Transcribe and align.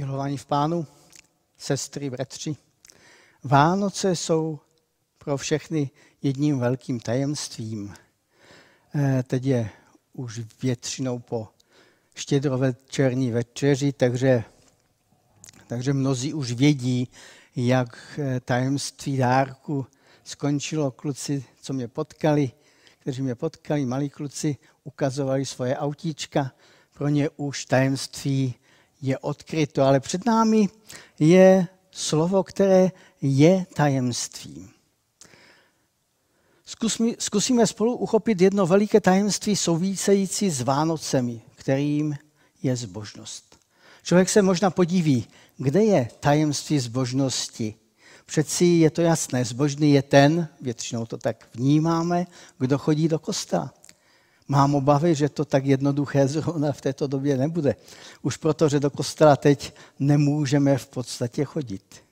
Milovaní 0.00 0.36
v 0.36 0.46
pánu, 0.46 0.86
sestry, 1.58 2.10
bratři, 2.10 2.56
Vánoce 3.44 4.16
jsou 4.16 4.58
pro 5.18 5.36
všechny 5.36 5.90
jedním 6.22 6.58
velkým 6.58 7.00
tajemstvím. 7.00 7.94
Eh, 8.94 9.22
teď 9.22 9.44
je 9.44 9.70
už 10.12 10.40
většinou 10.62 11.18
po 11.18 11.48
štědrovečerní 12.14 13.30
večeři, 13.30 13.92
takže, 13.92 14.44
takže 15.66 15.92
mnozí 15.92 16.34
už 16.34 16.52
vědí, 16.52 17.08
jak 17.56 18.18
eh, 18.18 18.40
tajemství 18.40 19.16
dárku 19.16 19.86
skončilo. 20.24 20.90
Kluci, 20.90 21.44
co 21.60 21.72
mě 21.72 21.88
potkali, 21.88 22.50
kteří 22.98 23.22
mě 23.22 23.34
potkali, 23.34 23.86
malí 23.86 24.10
kluci, 24.10 24.56
ukazovali 24.84 25.46
svoje 25.46 25.76
autíčka. 25.76 26.52
Pro 26.94 27.08
ně 27.08 27.28
už 27.36 27.64
tajemství 27.64 28.54
je 29.02 29.18
odkryto, 29.18 29.82
ale 29.82 30.00
před 30.00 30.26
námi 30.26 30.68
je 31.18 31.66
slovo, 31.90 32.42
které 32.42 32.90
je 33.22 33.66
tajemstvím. 33.74 34.70
Zkusíme 37.18 37.66
spolu 37.66 37.96
uchopit 37.96 38.40
jedno 38.40 38.66
veliké 38.66 39.00
tajemství 39.00 39.56
související 39.56 40.50
s 40.50 40.60
Vánocemi, 40.60 41.42
kterým 41.54 42.16
je 42.62 42.76
zbožnost. 42.76 43.58
Člověk 44.02 44.28
se 44.28 44.42
možná 44.42 44.70
podíví, 44.70 45.26
kde 45.56 45.82
je 45.84 46.08
tajemství 46.20 46.78
zbožnosti. 46.78 47.74
Přeci 48.26 48.64
je 48.64 48.90
to 48.90 49.02
jasné, 49.02 49.44
zbožný 49.44 49.92
je 49.92 50.02
ten, 50.02 50.48
většinou 50.60 51.06
to 51.06 51.18
tak 51.18 51.48
vnímáme, 51.54 52.26
kdo 52.58 52.78
chodí 52.78 53.08
do 53.08 53.18
kostela. 53.18 53.74
Mám 54.50 54.74
obavy, 54.74 55.14
že 55.14 55.28
to 55.28 55.44
tak 55.44 55.66
jednoduché 55.66 56.28
zrovna 56.28 56.72
v 56.72 56.80
této 56.80 57.06
době 57.06 57.36
nebude. 57.36 57.76
Už 58.22 58.36
proto, 58.36 58.68
že 58.68 58.80
do 58.80 58.90
kostela 58.90 59.36
teď 59.36 59.74
nemůžeme 59.98 60.78
v 60.78 60.86
podstatě 60.86 61.44
chodit. 61.44 62.02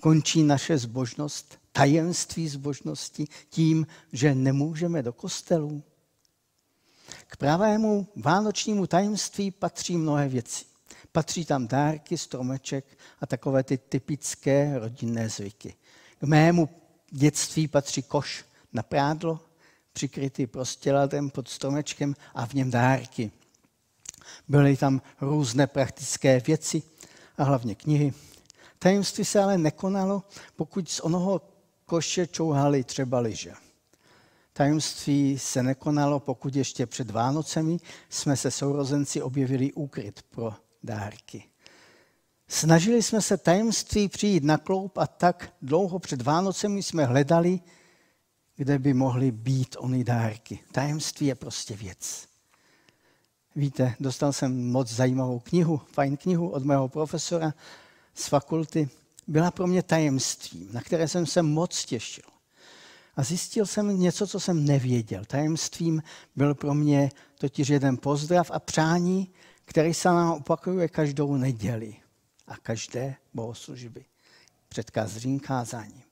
Končí 0.00 0.42
naše 0.42 0.78
zbožnost, 0.78 1.58
tajemství 1.72 2.48
zbožnosti 2.48 3.26
tím, 3.48 3.86
že 4.12 4.34
nemůžeme 4.34 5.02
do 5.02 5.12
kostelů. 5.12 5.82
K 7.26 7.36
pravému 7.36 8.06
vánočnímu 8.16 8.86
tajemství 8.86 9.50
patří 9.50 9.96
mnohé 9.96 10.28
věci. 10.28 10.64
Patří 11.12 11.44
tam 11.44 11.66
dárky, 11.66 12.18
stromeček 12.18 12.84
a 13.20 13.26
takové 13.26 13.62
ty 13.62 13.78
typické 13.78 14.78
rodinné 14.78 15.28
zvyky. 15.28 15.74
K 16.18 16.22
mému 16.22 16.68
dětství 17.10 17.68
patří 17.68 18.02
koš 18.02 18.44
na 18.72 18.82
prádlo, 18.82 19.40
přikrytý 20.00 20.46
prostěladem 20.46 21.30
pod 21.30 21.48
stromečkem 21.48 22.14
a 22.34 22.46
v 22.46 22.54
něm 22.54 22.70
dárky. 22.70 23.30
Byly 24.48 24.76
tam 24.76 25.02
různé 25.20 25.66
praktické 25.66 26.40
věci 26.40 26.82
a 27.38 27.44
hlavně 27.44 27.74
knihy. 27.74 28.12
Tajemství 28.78 29.24
se 29.24 29.42
ale 29.42 29.58
nekonalo, 29.58 30.22
pokud 30.56 30.88
z 30.88 31.00
onoho 31.00 31.40
koše 31.86 32.26
čouhali 32.26 32.84
třeba 32.84 33.18
liže. 33.18 33.52
Tajemství 34.52 35.38
se 35.38 35.62
nekonalo, 35.62 36.20
pokud 36.20 36.56
ještě 36.56 36.86
před 36.86 37.10
Vánocemi 37.10 37.78
jsme 38.08 38.36
se 38.36 38.50
sourozenci 38.50 39.22
objevili 39.22 39.72
úkryt 39.72 40.22
pro 40.22 40.54
dárky. 40.82 41.44
Snažili 42.48 43.02
jsme 43.02 43.22
se 43.22 43.36
tajemství 43.36 44.08
přijít 44.08 44.44
na 44.44 44.58
kloup 44.58 44.98
a 44.98 45.06
tak 45.06 45.52
dlouho 45.62 45.98
před 45.98 46.22
Vánocemi 46.22 46.82
jsme 46.82 47.04
hledali, 47.04 47.60
kde 48.60 48.78
by 48.78 48.94
mohly 48.94 49.30
být 49.30 49.76
ony 49.78 50.04
dárky. 50.04 50.58
Tajemství 50.72 51.26
je 51.26 51.34
prostě 51.34 51.76
věc. 51.76 52.28
Víte, 53.56 53.94
dostal 54.00 54.32
jsem 54.32 54.70
moc 54.70 54.92
zajímavou 54.92 55.38
knihu, 55.38 55.80
fajn 55.92 56.16
knihu 56.16 56.48
od 56.48 56.64
mého 56.64 56.88
profesora 56.88 57.54
z 58.14 58.26
fakulty. 58.28 58.88
Byla 59.26 59.50
pro 59.50 59.66
mě 59.66 59.82
tajemstvím, 59.82 60.68
na 60.72 60.80
které 60.80 61.08
jsem 61.08 61.26
se 61.26 61.42
moc 61.42 61.84
těšil. 61.84 62.24
A 63.16 63.22
zjistil 63.22 63.66
jsem 63.66 64.00
něco, 64.00 64.26
co 64.26 64.40
jsem 64.40 64.64
nevěděl. 64.64 65.24
Tajemstvím 65.24 66.02
byl 66.36 66.54
pro 66.54 66.74
mě 66.74 67.10
totiž 67.38 67.68
jeden 67.68 67.96
pozdrav 67.96 68.50
a 68.50 68.58
přání, 68.58 69.32
který 69.64 69.94
se 69.94 70.08
nám 70.08 70.32
opakuje 70.32 70.88
každou 70.88 71.36
neděli 71.36 71.96
a 72.46 72.56
každé 72.56 73.14
bohoslužby 73.34 74.04
před 74.68 74.90
každým 74.90 75.40
kázáním. 75.40 76.09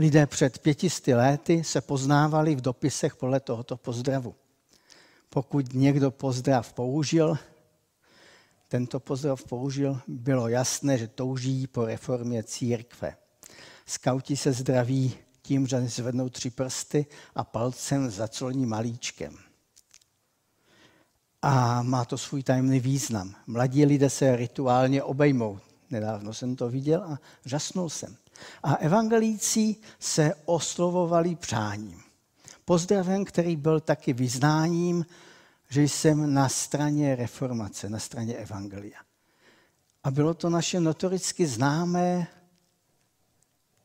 Lidé 0.00 0.26
před 0.26 0.58
pětisty 0.58 1.14
léty 1.14 1.64
se 1.64 1.80
poznávali 1.80 2.54
v 2.54 2.60
dopisech 2.60 3.16
podle 3.16 3.40
tohoto 3.40 3.76
pozdravu. 3.76 4.34
Pokud 5.30 5.74
někdo 5.74 6.10
pozdrav 6.10 6.72
použil, 6.72 7.38
tento 8.68 9.00
pozdrav 9.00 9.44
použil, 9.44 10.00
bylo 10.08 10.48
jasné, 10.48 10.98
že 10.98 11.08
touží 11.08 11.66
po 11.66 11.84
reformě 11.84 12.42
církve. 12.42 13.16
Skauti 13.86 14.36
se 14.36 14.52
zdraví 14.52 15.16
tím, 15.42 15.66
že 15.66 15.88
zvednou 15.88 16.28
tři 16.28 16.50
prsty 16.50 17.06
a 17.34 17.44
palcem 17.44 18.10
zacloní 18.10 18.66
malíčkem. 18.66 19.38
A 21.42 21.82
má 21.82 22.04
to 22.04 22.18
svůj 22.18 22.42
tajemný 22.42 22.80
význam. 22.80 23.34
Mladí 23.46 23.84
lidé 23.84 24.10
se 24.10 24.36
rituálně 24.36 25.02
obejmou. 25.02 25.58
Nedávno 25.90 26.34
jsem 26.34 26.56
to 26.56 26.68
viděl 26.70 27.02
a 27.02 27.18
žasnul 27.44 27.90
jsem. 27.90 28.16
A 28.62 28.74
evangelíci 28.74 29.76
se 29.98 30.34
oslovovali 30.44 31.36
přáním. 31.36 32.02
Pozdravem, 32.64 33.24
který 33.24 33.56
byl 33.56 33.80
taky 33.80 34.12
vyznáním, 34.12 35.06
že 35.68 35.82
jsem 35.82 36.34
na 36.34 36.48
straně 36.48 37.16
reformace, 37.16 37.88
na 37.88 37.98
straně 37.98 38.34
evangelia. 38.34 38.98
A 40.04 40.10
bylo 40.10 40.34
to 40.34 40.50
naše 40.50 40.80
notoricky 40.80 41.46
známé 41.46 42.26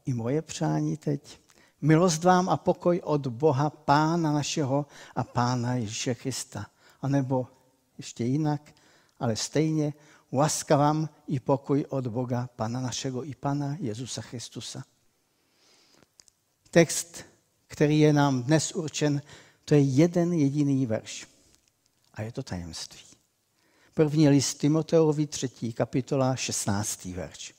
i 0.06 0.14
moje 0.14 0.42
přání 0.42 0.98
teď. 0.98 1.40
Milost 1.82 2.24
vám 2.24 2.50
a 2.50 2.58
pokoj 2.58 3.02
od 3.04 3.28
Boha, 3.28 3.70
Pána 3.70 4.32
našeho 4.32 4.86
a 5.16 5.24
Pána 5.24 5.74
Ježíše 5.76 6.16
Krista. 6.16 6.66
A 7.02 7.08
nebo 7.08 7.48
ještě 7.98 8.24
jinak, 8.24 8.62
ale 9.20 9.36
stejně 9.36 9.94
Láska 10.34 10.78
vám 10.78 11.10
i 11.28 11.40
pokoj 11.40 11.86
od 11.90 12.08
Boga, 12.08 12.50
Pana 12.56 12.82
našeho 12.82 13.26
i 13.26 13.36
Pana 13.36 13.78
Jezusa 13.80 14.22
Christusa. 14.22 14.84
Text, 16.70 17.24
který 17.68 18.00
je 18.00 18.14
nám 18.14 18.44
dnes 18.44 18.72
určen, 18.72 19.22
to 19.66 19.76
je 19.76 19.82
jeden 19.82 20.34
jediný 20.34 20.86
verš. 20.86 21.28
A 22.14 22.22
je 22.22 22.32
to 22.32 22.44
tajemství. 22.44 23.00
První 23.94 24.30
list 24.30 24.54
Timoteovi, 24.54 25.28
třetí 25.28 25.74
kapitola, 25.74 26.36
16. 26.36 27.06
verš. 27.06 27.54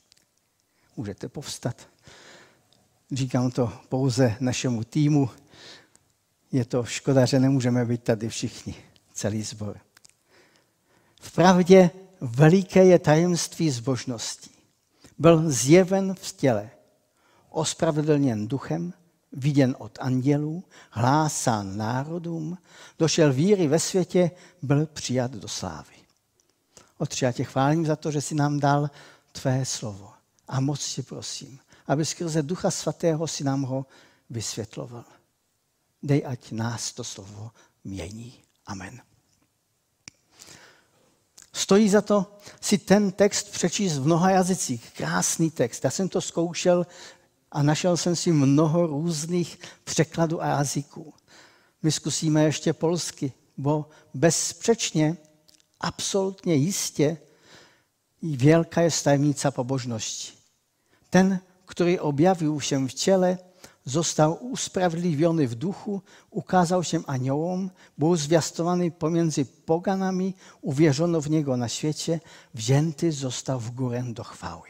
Můžete 0.97 1.29
povstat. 1.29 1.89
Říkám 3.13 3.51
to 3.51 3.73
pouze 3.89 4.37
našemu 4.41 4.85
týmu. 4.85 5.31
Je 6.53 6.65
to 6.65 6.85
škoda, 6.85 7.27
že 7.27 7.41
nemůžeme 7.41 7.85
být 7.85 8.03
tady 8.03 8.29
všichni, 8.29 8.75
celý 9.13 9.43
sbor. 9.43 9.81
V 11.21 11.33
pravdě 11.33 11.91
veliké 12.21 12.85
je 12.85 12.99
tajemství 12.99 13.71
zbožnosti. 13.71 14.51
Byl 15.19 15.51
zjeven 15.51 16.15
v 16.15 16.33
těle, 16.33 16.71
ospravedlněn 17.51 18.49
duchem, 18.49 18.93
viděn 19.33 19.77
od 19.79 19.99
andělů, 20.01 20.65
hlásán 20.91 21.77
národům, 21.77 22.59
došel 22.99 23.33
víry 23.33 23.69
ve 23.69 23.79
světě, 23.79 24.31
byl 24.63 24.87
přijat 24.87 25.31
do 25.31 25.49
slávy. 25.49 25.95
Otče, 26.99 27.25
já 27.25 27.33
tě 27.33 27.45
chválím 27.45 27.87
za 27.87 27.97
to, 27.97 28.11
že 28.11 28.21
jsi 28.21 28.35
nám 28.35 28.61
dal 28.61 28.91
tvé 29.33 29.65
slovo. 29.65 30.13
A 30.49 30.61
moc 30.61 30.95
tě 30.95 31.03
prosím, 31.03 31.59
aby 31.87 32.05
skrze 32.05 32.43
Ducha 32.43 32.71
Svatého 32.71 33.27
si 33.27 33.45
nám 33.45 33.63
ho 33.63 33.87
vysvětloval. 34.31 35.05
Dej, 36.03 36.23
ať 36.27 36.53
nás 36.53 36.93
to 36.93 37.05
slovo 37.05 37.51
mění. 37.85 38.35
Amen. 38.67 39.01
Stojí 41.57 41.89
za 41.89 42.03
to 42.03 42.37
si 42.61 42.79
ten 42.79 43.13
text 43.13 43.51
přečíst 43.51 43.99
v 43.99 44.07
mnoha 44.07 44.31
jazycích. 44.31 44.93
Krásný 44.97 45.51
text. 45.51 45.85
Já 45.85 45.91
jsem 45.91 46.09
to 46.09 46.21
zkoušel 46.21 46.87
a 47.53 47.63
našel 47.63 47.97
jsem 47.97 48.17
si 48.17 48.33
mnoho 48.33 48.87
různých 48.87 49.59
překladů 49.85 50.43
a 50.43 50.47
jazyků. 50.47 51.15
My 51.83 51.93
zkusíme 51.93 52.45
ještě 52.45 52.73
polsky, 52.73 53.33
bo 53.57 53.89
bezpřečně, 54.15 55.17
absolutně 55.81 56.55
jistě, 56.55 57.17
wielka 58.23 58.81
jest 58.81 59.05
tajemnica 59.05 59.51
pobožności. 59.51 60.33
Ten, 61.11 61.39
który 61.67 62.01
objawił 62.01 62.61
się 62.61 62.89
w 62.89 62.95
ciele, 62.95 63.39
został 63.87 64.47
usprawiedliwiony 64.51 65.49
w 65.49 65.55
duchu, 65.55 66.03
ukazał 66.31 66.85
się 66.85 67.01
aniołom, 67.07 67.71
był 67.99 68.17
zwiastowany 68.17 68.91
pomiędzy 68.91 69.45
poganami, 69.45 70.35
uwierzono 70.63 71.21
w 71.21 71.31
niego 71.31 71.57
na 71.57 71.69
świecie, 71.69 72.21
wzięty 72.55 73.13
został 73.13 73.61
w 73.61 73.71
górę 73.71 74.03
do 74.07 74.25
chwały. 74.25 74.69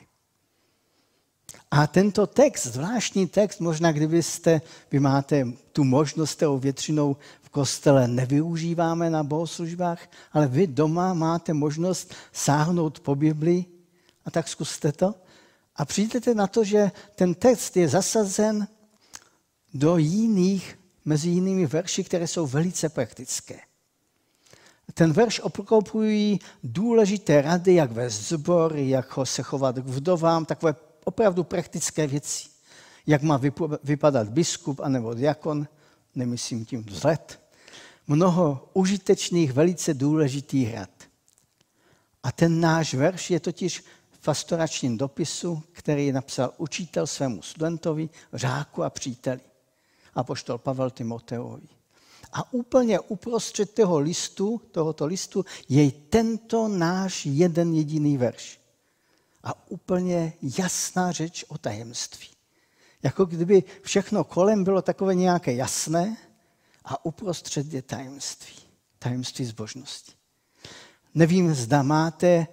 A 1.70 1.86
tento 1.86 2.26
text, 2.26 2.66
zvláštní 2.66 3.28
text, 3.28 3.60
možná 3.60 3.92
kdybyste, 3.92 4.60
vy 4.90 5.00
máte 5.00 5.44
tu 5.72 5.84
možnost, 5.84 6.36
kterou 6.36 6.58
většinou 6.58 7.16
v 7.42 7.48
kostele 7.50 8.08
nevyužíváme 8.08 9.10
na 9.10 9.24
bohoslužbách, 9.24 9.98
ale 10.32 10.46
vy 10.46 10.66
doma 10.66 11.14
máte 11.14 11.52
možnost 11.52 12.14
sáhnout 12.32 13.00
po 13.00 13.14
Biblii 13.14 13.66
A 14.26 14.30
tak 14.30 14.48
zkuste 14.48 14.92
to. 14.92 15.14
A 15.76 15.84
přijdete 15.84 16.34
na 16.34 16.46
to, 16.46 16.64
že 16.64 16.90
ten 17.14 17.34
text 17.34 17.76
je 17.76 17.88
zasazen 17.88 18.66
do 19.76 19.96
jiných, 19.96 20.78
mezi 21.04 21.28
jinými 21.28 21.66
verši, 21.66 22.04
které 22.04 22.26
jsou 22.26 22.46
velice 22.46 22.88
praktické. 22.88 23.60
Ten 24.94 25.12
verš 25.12 25.40
obklopují 25.40 26.38
důležité 26.62 27.42
rady, 27.42 27.74
jak 27.74 27.92
vést 27.92 28.28
zbor, 28.28 28.76
jak 28.76 29.18
se 29.24 29.42
chovat 29.42 29.76
k 29.76 29.86
vdovám, 29.86 30.44
takové 30.44 30.74
opravdu 31.04 31.44
praktické 31.44 32.06
věci. 32.06 32.48
Jak 33.06 33.22
má 33.22 33.40
vypadat 33.82 34.28
biskup 34.28 34.80
anebo 34.80 35.14
diakon, 35.14 35.68
nemyslím 36.14 36.64
tím 36.64 36.84
vzhled. 36.84 37.40
Mnoho 38.06 38.68
užitečných, 38.72 39.52
velice 39.52 39.94
důležitých 39.94 40.74
rad. 40.74 40.90
A 42.22 42.32
ten 42.32 42.60
náš 42.60 42.94
verš 42.94 43.30
je 43.30 43.40
totiž 43.40 43.84
v 44.10 44.18
pastoračním 44.24 44.98
dopisu, 44.98 45.62
který 45.72 46.12
napsal 46.12 46.54
učitel 46.56 47.06
svému 47.06 47.42
studentovi, 47.42 48.08
řáku 48.32 48.84
a 48.84 48.90
příteli. 48.90 49.40
A 50.16 50.24
poštol 50.24 50.58
Pavel 50.58 50.90
Timoteovi. 50.90 51.68
A 52.32 52.52
úplně 52.52 53.00
uprostřed 53.00 53.74
toho 53.74 53.98
listu, 53.98 54.60
tohoto 54.70 55.06
listu 55.06 55.44
je 55.68 55.90
tento 55.90 56.68
náš 56.68 57.26
jeden 57.26 57.74
jediný 57.74 58.16
verš. 58.16 58.60
A 59.42 59.70
úplně 59.70 60.32
jasná 60.58 61.12
řeč 61.12 61.44
o 61.48 61.58
tajemství. 61.58 62.28
Jako 63.02 63.24
kdyby 63.24 63.64
všechno 63.82 64.24
kolem 64.24 64.64
bylo 64.64 64.82
takové 64.82 65.14
nějaké 65.14 65.54
jasné 65.54 66.16
a 66.84 67.04
uprostřed 67.04 67.72
je 67.72 67.82
tajemství. 67.82 68.56
Tajemství 68.98 69.44
zbožnosti. 69.44 70.12
Nevím, 71.14 71.54
zda 71.54 71.82
máte 71.82 72.46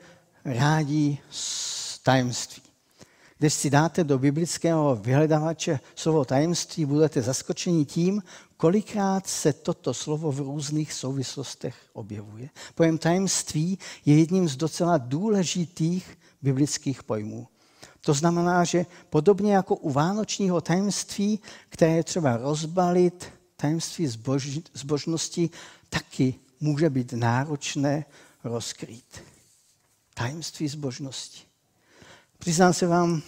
rádi 0.45 1.17
tajemství. 2.03 2.62
Když 3.43 3.53
si 3.53 3.69
dáte 3.69 4.03
do 4.03 4.19
biblického 4.19 4.95
vyhledavače 4.95 5.79
slovo 5.95 6.25
tajemství, 6.25 6.85
budete 6.85 7.21
zaskočeni 7.21 7.85
tím, 7.85 8.23
kolikrát 8.57 9.27
se 9.27 9.53
toto 9.53 9.93
slovo 9.93 10.31
v 10.31 10.39
různých 10.39 10.93
souvislostech 10.93 11.75
objevuje. 11.93 12.49
Pojem 12.75 12.97
tajemství 12.97 13.79
je 14.05 14.19
jedním 14.19 14.49
z 14.49 14.55
docela 14.55 14.97
důležitých 14.97 16.17
biblických 16.41 17.03
pojmů. 17.03 17.47
To 18.01 18.13
znamená, 18.13 18.63
že 18.63 18.85
podobně 19.09 19.53
jako 19.53 19.75
u 19.75 19.91
vánočního 19.91 20.61
tajemství, 20.61 21.39
které 21.69 21.91
je 21.91 22.03
třeba 22.03 22.37
rozbalit, 22.37 23.25
tajemství 23.57 24.07
zbož, 24.07 24.59
zbožnosti 24.73 25.49
taky 25.89 26.35
může 26.59 26.89
být 26.89 27.13
náročné 27.13 28.05
rozkrýt. 28.43 29.23
Tajemství 30.13 30.67
zbožnosti. 30.67 31.52
Přiznám 32.43 32.73
se 32.73 32.87
vám, 32.87 33.21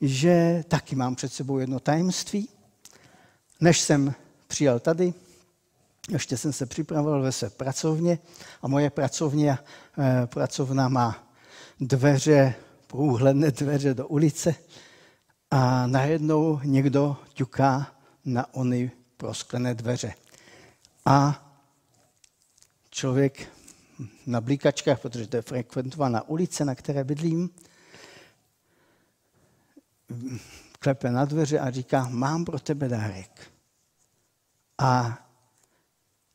že 0.00 0.64
taky 0.68 0.96
mám 0.96 1.14
před 1.14 1.32
sebou 1.32 1.58
jedno 1.58 1.80
tajemství. 1.80 2.48
Než 3.60 3.80
jsem 3.80 4.14
přijel 4.46 4.80
tady, 4.80 5.14
ještě 6.08 6.36
jsem 6.36 6.52
se 6.52 6.66
připravoval 6.66 7.22
ve 7.22 7.32
své 7.32 7.50
pracovně 7.50 8.18
a 8.62 8.68
moje 8.68 8.90
pracovně, 8.90 9.58
eh, 9.98 10.26
pracovna 10.26 10.88
má 10.88 11.28
dveře, 11.80 12.54
průhledné 12.86 13.50
dveře 13.50 13.94
do 13.94 14.08
ulice 14.08 14.54
a 15.50 15.86
najednou 15.86 16.60
někdo 16.64 17.16
ťuká 17.34 17.94
na 18.24 18.54
ony 18.54 18.90
prosklené 19.16 19.74
dveře. 19.74 20.14
A 21.06 21.46
člověk 22.90 23.48
na 24.26 24.40
blíkačkách, 24.40 25.00
protože 25.00 25.26
to 25.26 25.36
je 25.36 25.42
frekventovaná 25.42 26.28
ulice, 26.28 26.64
na 26.64 26.74
které 26.74 27.04
bydlím, 27.04 27.50
klepe 30.78 31.10
na 31.10 31.24
dveře 31.24 31.58
a 31.58 31.70
říká, 31.70 32.08
mám 32.08 32.44
pro 32.44 32.58
tebe 32.58 32.88
dárek. 32.88 33.50
A 34.78 35.18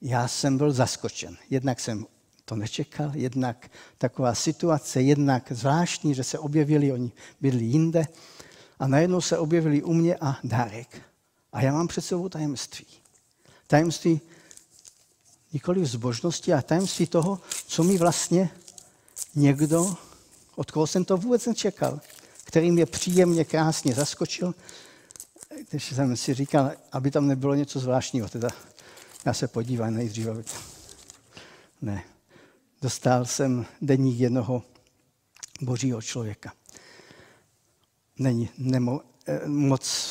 já 0.01 0.27
jsem 0.27 0.57
byl 0.57 0.71
zaskočen. 0.71 1.37
Jednak 1.49 1.79
jsem 1.79 2.05
to 2.45 2.55
nečekal, 2.55 3.11
jednak 3.13 3.71
taková 3.97 4.35
situace, 4.35 5.01
jednak 5.01 5.51
zvláštní, 5.51 6.15
že 6.15 6.23
se 6.23 6.39
objevili, 6.39 6.91
oni 6.91 7.11
bydli 7.41 7.63
jinde 7.63 8.07
a 8.79 8.87
najednou 8.87 9.21
se 9.21 9.37
objevili 9.37 9.83
u 9.83 9.93
mě 9.93 10.15
a 10.21 10.37
dárek. 10.43 11.01
A 11.51 11.61
já 11.61 11.73
mám 11.73 11.87
před 11.87 12.01
sebou 12.01 12.29
tajemství. 12.29 12.85
Tajemství 13.67 14.21
nikoli 15.53 15.85
zbožnosti, 15.85 16.53
a 16.53 16.61
tajemství 16.61 17.07
toho, 17.07 17.39
co 17.67 17.83
mi 17.83 17.97
vlastně 17.97 18.49
někdo, 19.35 19.95
od 20.55 20.71
koho 20.71 20.87
jsem 20.87 21.05
to 21.05 21.17
vůbec 21.17 21.45
nečekal, 21.45 21.99
který 22.49 22.71
mě 22.71 22.85
příjemně, 22.85 23.45
krásně 23.45 23.93
zaskočil, 23.93 24.55
když 25.69 25.95
jsem 25.95 26.17
si 26.17 26.33
říkal, 26.33 26.71
aby 26.91 27.11
tam 27.11 27.27
nebylo 27.27 27.55
něco 27.55 27.79
zvláštního, 27.79 28.29
teda 28.29 28.49
já 29.25 29.33
se 29.33 29.47
podívám 29.47 29.93
nejdříve. 29.93 30.43
Ne. 31.81 32.03
Dostal 32.81 33.25
jsem 33.25 33.65
denník 33.81 34.19
jednoho 34.19 34.63
božího 35.61 36.01
člověka. 36.01 36.53
Není, 38.19 38.49
nemo, 38.57 39.01
eh, 39.27 39.47
moc 39.47 40.09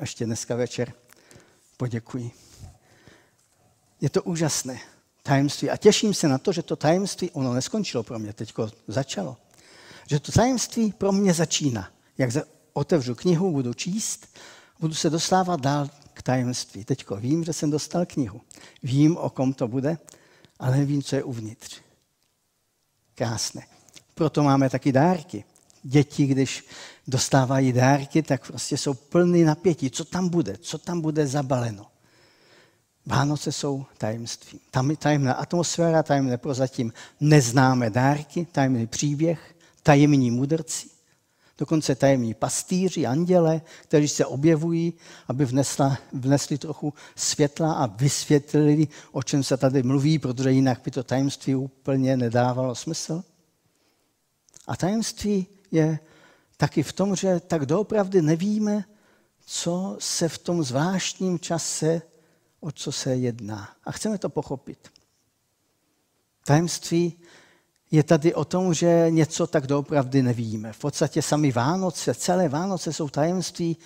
ještě 0.00 0.26
dneska 0.26 0.56
večer 0.56 0.92
poděkuji. 1.76 2.30
Je 4.00 4.10
to 4.10 4.22
úžasné 4.22 4.80
tajemství 5.22 5.70
a 5.70 5.76
těším 5.76 6.14
se 6.14 6.28
na 6.28 6.38
to, 6.38 6.52
že 6.52 6.62
to 6.62 6.76
tajemství, 6.76 7.30
ono 7.30 7.54
neskončilo 7.54 8.02
pro 8.02 8.18
mě, 8.18 8.32
teďko 8.32 8.70
začalo 8.88 9.36
že 10.06 10.20
to 10.20 10.32
tajemství 10.32 10.92
pro 10.92 11.12
mě 11.12 11.34
začíná. 11.34 11.88
Jak 12.18 12.30
otevřu 12.72 13.14
knihu, 13.14 13.52
budu 13.52 13.74
číst, 13.74 14.26
budu 14.80 14.94
se 14.94 15.10
dostávat 15.10 15.60
dál 15.60 15.88
k 16.12 16.22
tajemství. 16.22 16.84
Teďko 16.84 17.16
vím, 17.16 17.44
že 17.44 17.52
jsem 17.52 17.70
dostal 17.70 18.06
knihu. 18.06 18.40
Vím, 18.82 19.16
o 19.16 19.30
kom 19.30 19.52
to 19.52 19.68
bude, 19.68 19.98
ale 20.58 20.76
nevím, 20.76 21.02
co 21.02 21.16
je 21.16 21.24
uvnitř. 21.24 21.80
Krásné. 23.14 23.66
Proto 24.14 24.42
máme 24.42 24.70
taky 24.70 24.92
dárky. 24.92 25.44
Děti, 25.82 26.26
když 26.26 26.64
dostávají 27.06 27.72
dárky, 27.72 28.22
tak 28.22 28.46
prostě 28.46 28.76
jsou 28.76 28.94
plný 28.94 29.44
napětí. 29.44 29.90
Co 29.90 30.04
tam 30.04 30.28
bude? 30.28 30.56
Co 30.56 30.78
tam 30.78 31.00
bude 31.00 31.26
zabaleno? 31.26 31.86
Vánoce 33.06 33.52
jsou 33.52 33.84
tajemství. 33.98 34.60
Tam 34.70 34.90
je 34.90 34.96
tajemná 34.96 35.32
atmosféra, 35.32 36.02
tajemné 36.02 36.38
prozatím 36.38 36.92
neznáme 37.20 37.90
dárky, 37.90 38.46
tajemný 38.52 38.86
příběh, 38.86 39.55
tajemní 39.86 40.30
mudrci, 40.30 40.88
dokonce 41.58 41.94
tajemní 41.94 42.34
pastýři, 42.34 43.06
anděle, 43.06 43.60
kteří 43.82 44.08
se 44.08 44.26
objevují, 44.26 44.94
aby 45.28 45.44
vnesla, 45.44 45.98
vnesli 46.12 46.58
trochu 46.58 46.94
světla 47.16 47.72
a 47.72 47.86
vysvětlili, 47.86 48.88
o 49.12 49.22
čem 49.22 49.42
se 49.42 49.56
tady 49.56 49.82
mluví, 49.82 50.18
protože 50.18 50.50
jinak 50.50 50.80
by 50.84 50.90
to 50.90 51.02
tajemství 51.04 51.54
úplně 51.54 52.16
nedávalo 52.16 52.74
smysl. 52.74 53.24
A 54.66 54.76
tajemství 54.76 55.46
je 55.70 55.98
taky 56.56 56.82
v 56.82 56.92
tom, 56.92 57.16
že 57.16 57.40
tak 57.40 57.66
doopravdy 57.66 58.22
nevíme, 58.22 58.84
co 59.46 59.96
se 60.00 60.28
v 60.28 60.38
tom 60.38 60.62
zvláštním 60.62 61.38
čase, 61.38 62.02
o 62.60 62.72
co 62.72 62.92
se 62.92 63.16
jedná. 63.16 63.70
A 63.84 63.92
chceme 63.92 64.18
to 64.18 64.28
pochopit. 64.28 64.90
Tajemství 66.44 67.18
je 67.90 68.02
tady 68.02 68.34
o 68.34 68.44
tom, 68.44 68.74
že 68.74 69.06
něco 69.10 69.46
tak 69.46 69.66
doopravdy 69.66 70.22
nevíme. 70.22 70.72
V 70.72 70.78
podstatě 70.78 71.22
sami 71.22 71.52
Vánoce, 71.52 72.14
celé 72.14 72.48
Vánoce 72.48 72.92
jsou 72.92 73.08
tajemství, 73.08 73.76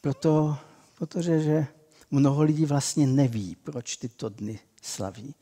proto, 0.00 0.56
protože 0.98 1.40
že 1.40 1.66
mnoho 2.10 2.42
lidí 2.42 2.66
vlastně 2.66 3.06
neví, 3.06 3.56
proč 3.62 3.96
tyto 3.96 4.28
dny 4.28 4.58
slaví. 4.82 5.34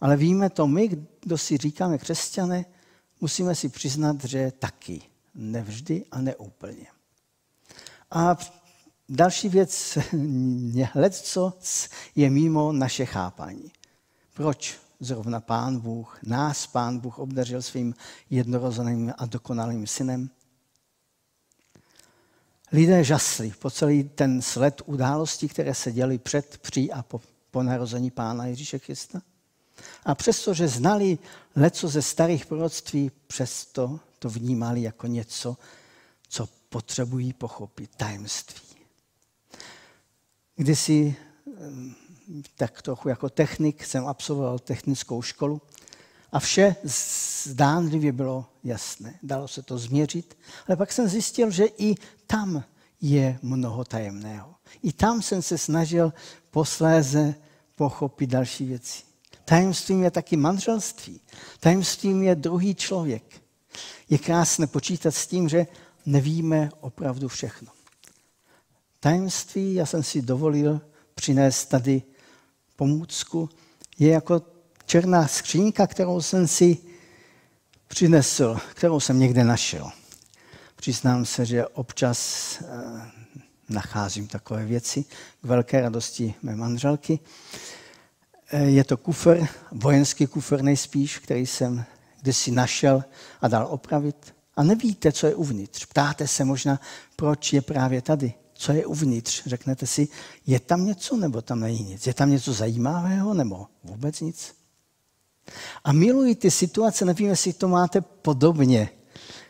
Ale 0.00 0.16
víme 0.16 0.50
to 0.50 0.66
my, 0.66 0.88
kdo 1.20 1.38
si 1.38 1.56
říkáme 1.56 1.98
křesťané, 1.98 2.64
musíme 3.20 3.54
si 3.54 3.68
přiznat, 3.68 4.24
že 4.24 4.52
taky. 4.58 5.02
Nevždy 5.34 6.04
a 6.10 6.20
neúplně. 6.20 6.86
A 8.10 8.36
další 9.08 9.48
věc, 9.48 9.98
co 11.10 11.52
je 12.14 12.30
mimo 12.30 12.72
naše 12.72 13.06
chápání. 13.06 13.72
Proč 14.34 14.78
zrovna 15.00 15.40
Pán 15.40 15.80
Bůh, 15.80 16.18
nás 16.22 16.66
Pán 16.66 16.98
Bůh 16.98 17.18
obdařil 17.18 17.62
svým 17.62 17.94
jednorozeným 18.30 19.12
a 19.18 19.26
dokonalým 19.26 19.86
synem. 19.86 20.30
Lidé 22.72 23.04
žasli 23.04 23.52
po 23.58 23.70
celý 23.70 24.04
ten 24.04 24.42
sled 24.42 24.82
událostí, 24.86 25.48
které 25.48 25.74
se 25.74 25.92
děly 25.92 26.18
před, 26.18 26.58
při 26.58 26.92
a 26.92 27.02
po, 27.02 27.20
po 27.50 27.62
narození 27.62 28.10
Pána 28.10 28.46
Ježíše 28.46 28.78
Krista. 28.78 29.22
A 30.04 30.14
přestože 30.14 30.68
znali 30.68 31.18
leco 31.56 31.88
ze 31.88 32.02
starých 32.02 32.46
proroctví, 32.46 33.10
přesto 33.26 34.00
to 34.18 34.28
vnímali 34.28 34.82
jako 34.82 35.06
něco, 35.06 35.56
co 36.28 36.48
potřebují 36.68 37.32
pochopit, 37.32 37.90
tajemství. 37.96 38.66
Kdysi 40.56 41.16
tak 42.56 42.82
trochu 42.82 43.08
jako 43.08 43.28
technik 43.28 43.84
jsem 43.84 44.06
absolvoval 44.06 44.58
technickou 44.58 45.22
školu 45.22 45.62
a 46.32 46.40
vše 46.40 46.76
zdánlivě 47.44 48.12
bylo 48.12 48.46
jasné. 48.64 49.18
Dalo 49.22 49.48
se 49.48 49.62
to 49.62 49.78
změřit, 49.78 50.38
ale 50.68 50.76
pak 50.76 50.92
jsem 50.92 51.08
zjistil, 51.08 51.50
že 51.50 51.64
i 51.78 51.94
tam 52.26 52.64
je 53.00 53.38
mnoho 53.42 53.84
tajemného. 53.84 54.54
I 54.82 54.92
tam 54.92 55.22
jsem 55.22 55.42
se 55.42 55.58
snažil 55.58 56.12
posléze 56.50 57.34
pochopit 57.74 58.30
další 58.30 58.64
věci. 58.64 59.02
Tajemstvím 59.44 60.02
je 60.02 60.10
taky 60.10 60.36
manželství. 60.36 61.20
Tajemstvím 61.60 62.22
je 62.22 62.34
druhý 62.34 62.74
člověk. 62.74 63.42
Je 64.08 64.18
krásné 64.18 64.66
počítat 64.66 65.10
s 65.10 65.26
tím, 65.26 65.48
že 65.48 65.66
nevíme 66.06 66.70
opravdu 66.80 67.28
všechno. 67.28 67.72
Tajemství, 69.00 69.74
já 69.74 69.86
jsem 69.86 70.02
si 70.02 70.22
dovolil 70.22 70.80
přinést 71.14 71.66
tady 71.66 72.02
pomůcku, 72.76 73.48
je 73.98 74.10
jako 74.10 74.42
černá 74.86 75.28
skřínka, 75.28 75.86
kterou 75.86 76.20
jsem 76.20 76.46
si 76.46 76.78
přinesl, 77.88 78.58
kterou 78.74 79.00
jsem 79.00 79.18
někde 79.18 79.44
našel. 79.44 79.90
Přiznám 80.76 81.24
se, 81.24 81.46
že 81.46 81.66
občas 81.66 82.18
eh, 82.60 83.10
nacházím 83.68 84.26
takové 84.28 84.64
věci 84.64 85.04
k 85.40 85.44
velké 85.44 85.80
radosti 85.80 86.34
mé 86.42 86.56
manželky. 86.56 87.18
Eh, 88.50 88.64
je 88.64 88.84
to 88.84 88.96
kufr, 88.96 89.46
vojenský 89.72 90.26
kufr 90.26 90.62
nejspíš, 90.62 91.18
který 91.18 91.46
jsem 91.46 91.84
kdysi 92.22 92.50
našel 92.50 93.04
a 93.40 93.48
dal 93.48 93.66
opravit. 93.70 94.34
A 94.56 94.62
nevíte, 94.62 95.12
co 95.12 95.26
je 95.26 95.34
uvnitř. 95.34 95.86
Ptáte 95.86 96.28
se 96.28 96.44
možná, 96.44 96.80
proč 97.16 97.52
je 97.52 97.62
právě 97.62 98.02
tady. 98.02 98.34
Co 98.58 98.72
je 98.72 98.86
uvnitř? 98.86 99.42
Řeknete 99.46 99.86
si, 99.86 100.08
je 100.46 100.60
tam 100.60 100.86
něco 100.86 101.16
nebo 101.16 101.42
tam 101.42 101.60
není 101.60 101.82
nic? 101.82 102.06
Je 102.06 102.14
tam 102.14 102.30
něco 102.30 102.52
zajímavého 102.52 103.34
nebo 103.34 103.66
vůbec 103.84 104.20
nic? 104.20 104.54
A 105.84 105.92
miluji 105.92 106.34
ty 106.34 106.50
situace, 106.50 107.04
nevím, 107.04 107.28
jestli 107.28 107.52
to 107.52 107.68
máte 107.68 108.00
podobně. 108.00 108.90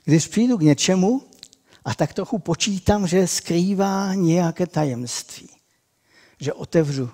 Když 0.05 0.29
přijdu 0.29 0.59
k 0.59 0.63
něčemu 0.63 1.23
a 1.85 1.95
tak 1.95 2.15
trochu 2.15 2.39
počítám, 2.39 3.07
že 3.07 3.27
skrývá 3.27 4.15
nějaké 4.15 4.67
tajemství. 4.67 5.49
Že 6.41 6.53
otevřu 6.53 7.11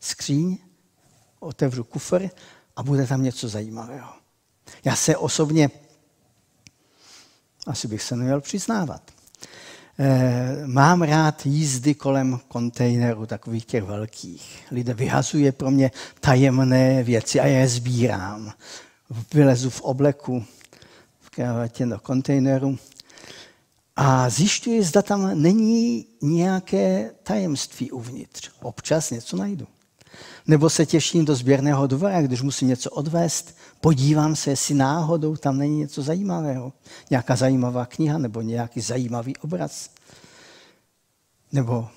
skříň, 0.00 0.58
otevřu 1.40 1.84
kufr 1.84 2.28
a 2.76 2.82
bude 2.82 3.06
tam 3.06 3.22
něco 3.22 3.48
zajímavého. 3.48 4.12
Já 4.84 4.96
se 4.96 5.16
osobně, 5.16 5.70
asi 7.66 7.88
bych 7.88 8.02
se 8.02 8.16
neměl 8.16 8.40
přiznávat, 8.40 9.13
mám 10.66 11.02
rád 11.02 11.46
jízdy 11.46 11.94
kolem 11.94 12.40
kontejnerů, 12.48 13.26
takových 13.26 13.64
těch 13.64 13.84
velkých. 13.84 14.66
Lidé 14.70 14.94
vyhazuje 14.94 15.52
pro 15.52 15.70
mě 15.70 15.90
tajemné 16.20 17.02
věci 17.02 17.40
a 17.40 17.46
já 17.46 17.58
je 17.58 17.68
sbírám. 17.68 18.52
Vylezu 19.34 19.70
v 19.70 19.80
obleku, 19.80 20.44
v 21.20 21.30
kravatě 21.30 21.86
do 21.86 21.98
kontejneru 21.98 22.78
a 23.96 24.30
zjišťuji, 24.30 24.82
zda 24.82 25.02
tam 25.02 25.42
není 25.42 26.06
nějaké 26.22 27.10
tajemství 27.22 27.90
uvnitř. 27.90 28.50
Občas 28.62 29.10
něco 29.10 29.36
najdu. 29.36 29.66
Nebo 30.46 30.70
se 30.70 30.86
těším 30.86 31.24
do 31.24 31.34
sběrného 31.34 31.86
dvora, 31.86 32.22
když 32.22 32.42
musím 32.42 32.68
něco 32.68 32.90
odvést, 32.90 33.56
podívám 33.80 34.36
se, 34.36 34.50
jestli 34.50 34.74
náhodou 34.74 35.36
tam 35.36 35.58
není 35.58 35.78
něco 35.78 36.02
zajímavého. 36.02 36.72
Nějaká 37.10 37.36
zajímavá 37.36 37.86
kniha 37.86 38.18
nebo 38.18 38.40
nějaký 38.40 38.80
zajímavý 38.80 39.36
obraz. 39.36 39.90
Nebo 41.52 41.88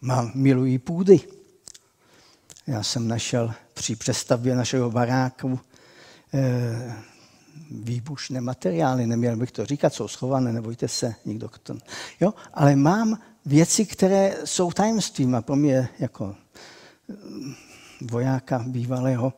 mám, 0.00 0.32
milují 0.34 0.78
půdy. 0.78 1.20
Já 2.66 2.82
jsem 2.82 3.08
našel 3.08 3.52
při 3.74 3.96
přestavbě 3.96 4.56
našeho 4.56 4.90
baráku 4.90 5.60
eh, 6.34 6.94
výbušné 7.70 8.40
materiály, 8.40 9.06
neměl 9.06 9.36
bych 9.36 9.52
to 9.52 9.66
říkat, 9.66 9.94
jsou 9.94 10.08
schované, 10.08 10.52
nebojte 10.52 10.88
se, 10.88 11.14
nikdo 11.24 11.50
to... 11.62 11.76
Jo? 12.20 12.34
Ale 12.54 12.76
mám 12.76 13.18
věci, 13.46 13.86
které 13.86 14.36
jsou 14.44 14.72
tajemstvím 14.72 15.34
a 15.34 15.42
pro 15.42 15.56
mě 15.56 15.88
jako 15.98 16.34
vojáka 18.00 18.64
bývalého. 18.66 19.32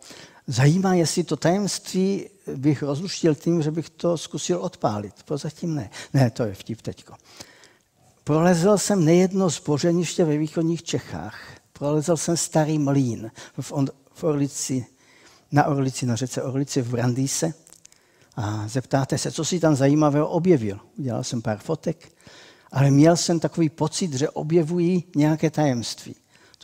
Zajímá, 0.47 0.95
jestli 0.95 1.25
to 1.25 1.37
tajemství 1.37 2.29
bych 2.57 2.83
rozluštil 2.83 3.35
tím, 3.35 3.63
že 3.63 3.71
bych 3.71 3.91
to 3.91 4.19
zkusil 4.19 4.59
odpálit. 4.59 5.23
Prozatím 5.23 5.75
ne. 5.75 5.91
Ne, 6.15 6.31
to 6.31 6.45
je 6.45 6.55
vtip 6.55 6.83
teďko. 6.83 7.15
Prolezl 8.25 8.79
jsem 8.79 9.05
nejedno 9.05 9.49
zbořeniště 9.49 10.25
ve 10.25 10.37
východních 10.37 10.83
Čechách. 10.83 11.41
Prolezl 11.73 12.17
jsem 12.17 12.37
starý 12.37 12.79
mlín 12.79 13.31
v, 13.61 13.73
v 14.13 14.25
Orlici, 14.25 14.87
na 15.53 15.65
Orlici, 15.65 16.07
na 16.07 16.17
řece 16.17 16.43
Orlici 16.43 16.83
v 16.83 16.91
Brandýse. 16.91 17.55
A 18.37 18.69
zeptáte 18.69 19.19
se, 19.19 19.31
co 19.33 19.45
si 19.45 19.61
tam 19.61 19.77
zajímavého 19.77 20.29
objevil. 20.29 20.81
Udělal 20.99 21.25
jsem 21.25 21.43
pár 21.43 21.59
fotek, 21.59 22.13
ale 22.73 22.91
měl 22.91 23.17
jsem 23.17 23.41
takový 23.41 23.69
pocit, 23.69 24.13
že 24.13 24.31
objevují 24.31 25.05
nějaké 25.17 25.51
tajemství. 25.51 26.15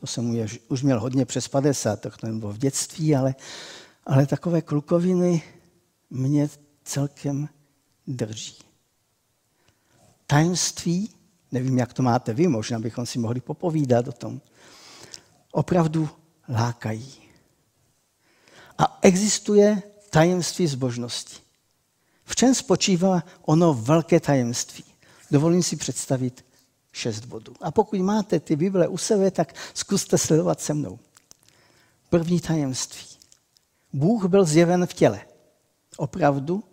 To 0.00 0.06
jsem 0.06 0.38
už, 0.38 0.60
už 0.68 0.82
měl 0.82 1.00
hodně 1.00 1.24
přes 1.24 1.48
50, 1.48 2.00
tak 2.00 2.16
to 2.16 2.26
bylo 2.26 2.52
v 2.52 2.58
dětství, 2.58 3.16
ale, 3.16 3.34
ale 4.06 4.26
takové 4.26 4.62
klukoviny 4.62 5.42
mě 6.10 6.48
celkem 6.84 7.48
drží. 8.06 8.56
Tajemství, 10.26 11.10
nevím, 11.52 11.78
jak 11.78 11.92
to 11.92 12.02
máte 12.02 12.34
vy, 12.34 12.48
možná 12.48 12.78
bychom 12.78 13.06
si 13.06 13.18
mohli 13.18 13.40
popovídat 13.40 14.08
o 14.08 14.12
tom, 14.12 14.40
opravdu 15.52 16.08
lákají. 16.48 17.14
A 18.78 18.98
existuje 19.02 19.82
tajemství 20.10 20.66
zbožnosti. 20.66 21.36
V 22.24 22.36
čem 22.36 22.54
spočívá 22.54 23.24
ono 23.42 23.74
velké 23.74 24.20
tajemství? 24.20 24.84
Dovolím 25.30 25.62
si 25.62 25.76
představit 25.76 26.44
šest 26.96 27.24
bodů. 27.24 27.54
A 27.60 27.70
pokud 27.70 28.00
máte 28.00 28.40
ty 28.40 28.56
Bible 28.56 28.88
u 28.88 28.98
sebe, 28.98 29.30
tak 29.30 29.54
zkuste 29.74 30.18
sledovat 30.18 30.60
se 30.60 30.74
mnou. 30.74 30.98
První 32.10 32.40
tajemství. 32.40 33.06
Bůh 33.92 34.24
byl 34.24 34.44
zjeven 34.44 34.86
v 34.86 34.94
těle. 34.94 35.20
Opravdu, 35.96 36.64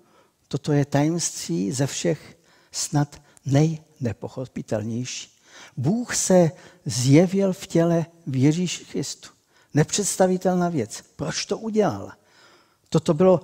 toto 0.47 0.71
je 0.71 0.85
tajemství 0.85 1.71
ze 1.71 1.87
všech 1.87 2.37
snad 2.71 3.21
nejnepochopitelnější. 3.45 5.29
Bůh 5.77 6.15
se 6.15 6.51
zjevil 6.85 7.53
v 7.53 7.67
těle 7.67 8.05
v 8.27 8.35
Ježíši 8.35 8.85
Kristu. 8.85 9.29
Nepředstavitelná 9.73 10.69
věc. 10.69 11.03
Proč 11.15 11.45
to 11.45 11.57
udělal? 11.57 12.11
Toto 12.89 13.13
bylo 13.13 13.41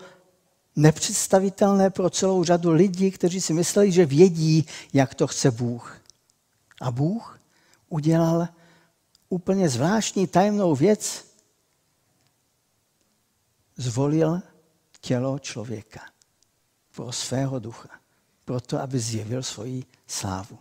nepředstavitelné 0.76 1.90
pro 1.90 2.10
celou 2.10 2.44
řadu 2.44 2.72
lidí, 2.72 3.12
kteří 3.12 3.42
si 3.42 3.54
mysleli, 3.54 3.92
že 3.92 4.06
vědí, 4.06 4.66
jak 4.94 5.16
to 5.16 5.28
chce 5.28 5.52
Bůh. 5.52 6.00
A 6.82 6.92
Bůh 6.92 7.40
udělal 7.90 8.48
úplně 9.30 9.70
zvláštní 9.70 10.28
tajemnou 10.28 10.76
věc. 10.76 11.26
Zvolil 13.78 14.42
tělo 15.02 15.40
člověka 15.40 16.02
pro 16.96 17.12
svého 17.12 17.60
ducha, 17.60 17.90
proto, 18.46 18.82
aby 18.82 19.00
zjevil 19.00 19.44
svoji 19.44 19.86
slávu. 20.08 20.60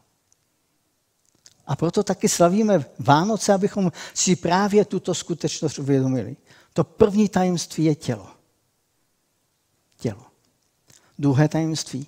A 1.67 1.77
proto 1.77 2.03
taky 2.03 2.29
slavíme 2.29 2.85
Vánoce, 2.99 3.53
abychom 3.53 3.93
si 4.15 4.37
právě 4.37 4.85
tuto 4.85 5.15
skutečnost 5.15 5.79
uvědomili. 5.79 6.37
To 6.73 6.85
první 6.85 7.29
tajemství 7.29 7.85
je 7.85 7.95
tělo. 7.95 8.31
Tělo. 9.97 10.27
Druhé 11.19 11.49
tajemství. 11.49 12.07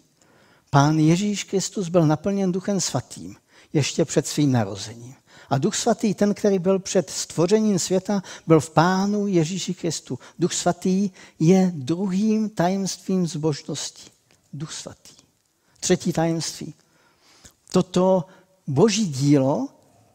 Pán 0.71 0.99
Ježíš 0.99 1.45
Kristus 1.45 1.89
byl 1.89 2.07
naplněn 2.07 2.53
Duchem 2.53 2.81
Svatým 2.81 3.37
ještě 3.73 4.05
před 4.05 4.27
svým 4.27 4.53
narozením. 4.53 5.15
A 5.51 5.59
Duch 5.59 5.77
Svatý, 5.77 6.15
ten, 6.15 6.35
který 6.35 6.59
byl 6.59 6.79
před 6.79 7.11
stvořením 7.11 7.79
světa, 7.79 8.23
byl 8.47 8.61
v 8.61 8.71
Pánu 8.71 9.27
Ježíši 9.27 9.75
Kristu. 9.75 10.19
Duch 10.39 10.53
Svatý 10.53 11.11
je 11.39 11.73
druhým 11.75 12.49
tajemstvím 12.49 13.27
zbožnosti. 13.27 14.11
Duch 14.53 14.73
Svatý. 14.73 15.15
Třetí 15.81 16.13
tajemství. 16.13 16.75
Toto 17.73 18.25
boží 18.67 19.07
dílo, 19.07 19.69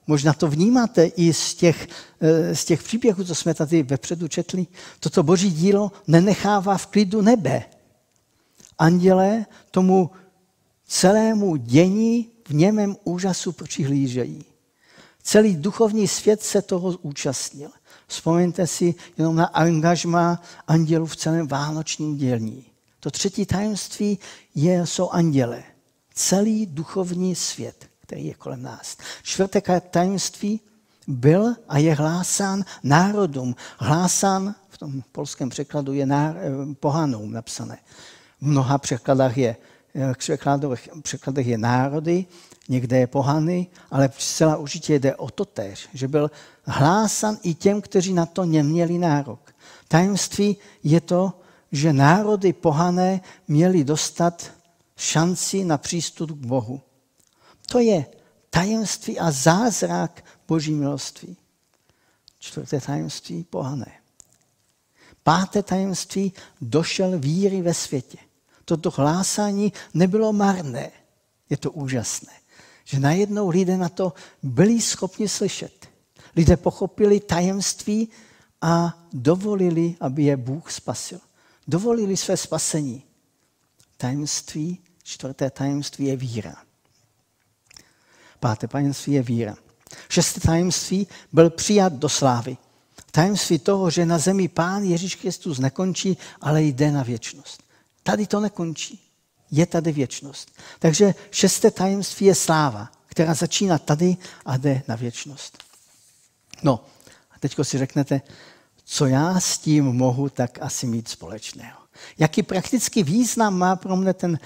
možná 0.07 0.33
to 0.33 0.47
vnímáte 0.47 1.05
i 1.05 1.33
z 1.33 1.55
těch, 1.55 1.87
eh, 2.21 2.55
z 2.55 2.65
těch 2.65 2.83
příběhů, 2.83 3.23
co 3.23 3.35
jsme 3.35 3.53
tady 3.53 3.83
vepředu 3.83 4.27
četli, 4.27 4.67
toto 4.99 5.23
boží 5.23 5.51
dílo 5.51 5.91
nenechává 6.07 6.77
v 6.77 6.87
klidu 6.87 7.21
nebe. 7.21 7.63
Andělé 8.77 9.45
tomu 9.71 10.09
celému 10.87 11.55
dění 11.55 12.34
v 12.47 12.53
němém 12.53 12.95
úžasu 13.03 13.51
přihlížejí. 13.51 14.45
Celý 15.23 15.55
duchovní 15.55 16.07
svět 16.07 16.41
se 16.41 16.61
toho 16.61 16.89
účastnil. 17.01 17.69
Vzpomeňte 18.07 18.67
si 18.67 18.95
jenom 19.17 19.35
na 19.35 19.45
angažma 19.45 20.41
andělů 20.67 21.05
v 21.05 21.15
celém 21.15 21.47
vánočním 21.47 22.17
dělní. 22.17 22.65
To 22.99 23.11
třetí 23.11 23.45
tajemství 23.45 24.19
je, 24.55 24.85
jsou 24.85 25.09
anděle. 25.09 25.63
Celý 26.13 26.65
duchovní 26.65 27.35
svět, 27.35 27.89
který 27.99 28.25
je 28.25 28.33
kolem 28.33 28.61
nás. 28.61 28.97
Čtvrté 29.23 29.61
tajemství, 29.81 30.61
byl 31.07 31.55
a 31.67 31.77
je 31.77 31.93
hlásán 31.93 32.65
národům. 32.83 33.55
Hlásán, 33.77 34.55
v 34.69 34.77
tom 34.77 35.03
polském 35.11 35.49
překladu 35.49 35.93
je 35.93 36.07
eh, 36.11 36.35
pohanům 36.79 37.31
napsané. 37.31 37.77
V 38.41 38.47
mnoha 38.47 38.77
překladách 38.77 39.37
je, 39.37 39.55
eh, 39.95 40.13
překladech, 40.17 40.89
překladech 41.01 41.47
je 41.47 41.57
národy, 41.57 42.25
někde 42.69 42.97
je 42.99 43.07
pohany, 43.07 43.67
ale 43.91 44.09
zcela 44.17 44.57
určitě 44.57 44.99
jde 44.99 45.15
o 45.15 45.29
to 45.29 45.45
tež, 45.45 45.89
že 45.93 46.07
byl 46.07 46.31
hlásan 46.63 47.37
i 47.43 47.53
těm, 47.53 47.81
kteří 47.81 48.13
na 48.13 48.25
to 48.25 48.45
neměli 48.45 48.97
nárok. 48.97 49.55
Tajemství 49.87 50.57
je 50.83 51.01
to, 51.01 51.39
že 51.71 51.93
národy 51.93 52.53
pohané 52.53 53.21
měli 53.47 53.83
dostat 53.83 54.51
šanci 54.95 55.65
na 55.65 55.77
přístup 55.77 56.31
k 56.31 56.45
Bohu. 56.45 56.81
To 57.65 57.79
je 57.79 58.05
tajemství 58.49 59.19
a 59.19 59.31
zázrak 59.31 60.25
Boží 60.47 60.71
miloství. 60.71 61.37
Čtvrté 62.39 62.81
tajemství 62.81 63.43
pohané. 63.43 63.91
Páté 65.23 65.63
tajemství 65.63 66.33
došel 66.61 67.19
víry 67.19 67.61
ve 67.61 67.73
světě. 67.73 68.17
Toto 68.65 68.89
hlásání 68.89 69.73
nebylo 69.93 70.33
marné. 70.33 70.91
Je 71.49 71.57
to 71.57 71.71
úžasné, 71.71 72.33
že 72.83 72.99
najednou 72.99 73.49
lidé 73.49 73.77
na 73.77 73.89
to 73.89 74.13
byli 74.43 74.81
schopni 74.81 75.29
slyšet. 75.29 75.87
Lidé 76.35 76.57
pochopili 76.57 77.19
tajemství 77.19 78.09
a 78.61 79.05
dovolili, 79.13 79.95
aby 79.99 80.23
je 80.23 80.37
Bůh 80.37 80.71
spasil. 80.71 81.19
Dovolili 81.67 82.17
své 82.17 82.37
spasení. 82.37 83.03
Tajemství, 83.97 84.79
čtvrté 85.03 85.49
tajemství 85.49 86.05
je 86.05 86.15
víra. 86.15 86.55
Páté 88.39 88.67
tajemství 88.67 89.13
je 89.13 89.21
víra. 89.21 89.55
Šesté 90.09 90.39
tajemství 90.39 91.07
byl 91.33 91.49
přijat 91.49 91.93
do 91.93 92.09
slávy. 92.09 92.57
Tajemství 93.11 93.59
toho, 93.59 93.89
že 93.89 94.05
na 94.05 94.17
zemi 94.17 94.47
Pán 94.47 94.83
Ježíš 94.83 95.15
Kristus 95.15 95.59
nekončí, 95.59 96.17
ale 96.41 96.63
jde 96.63 96.91
na 96.91 97.03
věčnost. 97.03 97.64
Tady 98.05 98.27
to 98.27 98.39
nekončí. 98.39 99.01
Je 99.51 99.65
tady 99.65 99.91
věčnost. 99.91 100.51
Takže 100.79 101.15
šesté 101.31 101.71
tajemství 101.71 102.25
je 102.25 102.35
sláva, 102.35 102.91
která 103.05 103.33
začíná 103.33 103.77
tady 103.77 104.17
a 104.45 104.57
jde 104.57 104.83
na 104.87 104.95
věčnost. 104.95 105.63
No, 106.63 106.85
a 107.31 107.39
teď 107.39 107.55
si 107.61 107.77
řeknete, 107.77 108.21
co 108.83 109.05
já 109.05 109.39
s 109.39 109.57
tím 109.57 109.85
mohu 109.85 110.29
tak 110.29 110.57
asi 110.61 110.87
mít 110.87 111.07
společného. 111.07 111.79
Jaký 112.17 112.43
praktický 112.43 113.03
význam 113.03 113.57
má 113.57 113.75
pro 113.75 113.95
mě 113.95 114.13
ten, 114.13 114.39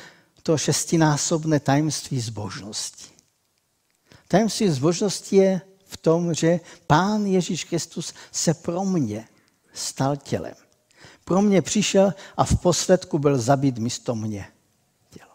to 0.43 0.57
šestinásobné 0.57 1.59
tajemství 1.59 2.19
zbožnosti? 2.19 3.09
Tajemství 4.27 4.69
zbožnosti 4.69 5.35
je 5.35 5.61
v 5.85 5.97
tom, 5.97 6.33
že 6.33 6.59
Pán 6.87 7.25
Ježíš 7.25 7.63
Kristus 7.63 8.13
se 8.31 8.53
pro 8.53 8.85
mě 8.85 9.27
stal 9.73 10.17
tělem. 10.17 10.55
Pro 11.29 11.41
mě 11.41 11.61
přišel 11.61 12.13
a 12.37 12.45
v 12.45 12.61
posledku 12.61 13.19
byl 13.19 13.37
zabit 13.37 13.77
místo 13.77 14.15
mě. 14.15 14.47
Tělo. 15.09 15.31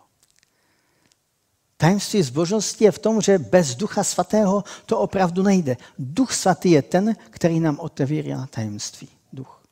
Tajemství 1.76 2.22
zbožnosti 2.22 2.84
je 2.84 2.92
v 2.92 2.98
tom, 2.98 3.20
že 3.20 3.38
bez 3.38 3.74
Ducha 3.74 4.04
Svatého 4.04 4.64
to 4.86 4.98
opravdu 4.98 5.42
nejde. 5.42 5.76
Duch 5.98 6.32
Svatý 6.32 6.70
je 6.70 6.82
ten, 6.82 7.16
který 7.30 7.60
nám 7.60 7.78
otevírá 7.78 8.46
tajemství. 8.46 9.08
Duch. 9.32 9.62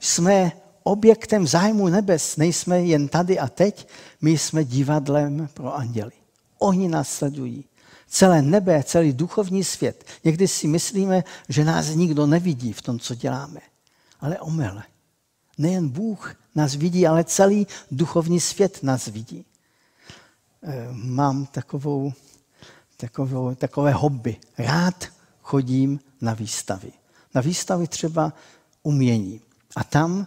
Jsme 0.00 0.52
objektem 0.82 1.46
zájmu 1.46 1.88
nebes, 1.88 2.36
nejsme 2.36 2.80
jen 2.82 3.08
tady 3.08 3.38
a 3.38 3.48
teď, 3.48 3.88
my 4.20 4.38
jsme 4.38 4.64
divadlem 4.64 5.48
pro 5.54 5.74
anděly. 5.74 6.12
Oni 6.58 6.88
nás 6.88 7.08
sledují 7.08 7.64
celé 8.06 8.42
nebe, 8.42 8.82
celý 8.82 9.12
duchovní 9.12 9.64
svět. 9.64 10.04
Někdy 10.24 10.48
si 10.48 10.68
myslíme, 10.68 11.24
že 11.48 11.64
nás 11.64 11.88
nikdo 11.88 12.26
nevidí 12.26 12.72
v 12.72 12.82
tom, 12.82 12.98
co 12.98 13.14
děláme. 13.14 13.60
Ale 14.20 14.38
omel. 14.38 14.82
Nejen 15.62 15.88
Bůh 15.88 16.34
nás 16.54 16.74
vidí, 16.74 17.06
ale 17.06 17.24
celý 17.24 17.66
duchovní 17.90 18.40
svět 18.40 18.82
nás 18.82 19.06
vidí. 19.06 19.44
Eh, 20.62 20.88
mám 20.92 21.46
takovou, 21.46 22.12
takovou, 22.96 23.54
takové 23.54 23.92
hobby. 23.92 24.36
Rád 24.58 25.04
chodím 25.42 26.00
na 26.20 26.34
výstavy. 26.34 26.92
Na 27.34 27.40
výstavy 27.40 27.86
třeba 27.86 28.32
umění. 28.82 29.40
A 29.76 29.84
tam 29.84 30.26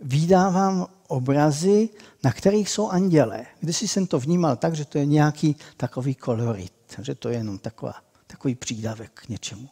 vydávám 0.00 0.86
obrazy, 1.08 1.88
na 2.24 2.32
kterých 2.32 2.70
jsou 2.70 2.88
andělé. 2.88 3.46
Když 3.60 3.90
jsem 3.90 4.06
to 4.06 4.18
vnímal 4.18 4.56
tak, 4.56 4.74
že 4.74 4.84
to 4.84 4.98
je 4.98 5.06
nějaký 5.06 5.56
takový 5.76 6.14
kolorit 6.14 6.72
že 7.02 7.14
to 7.14 7.28
je 7.28 7.36
jenom 7.36 7.58
taková, 7.58 7.94
takový 8.26 8.54
přídavek 8.54 9.10
k 9.14 9.28
něčemu. 9.28 9.68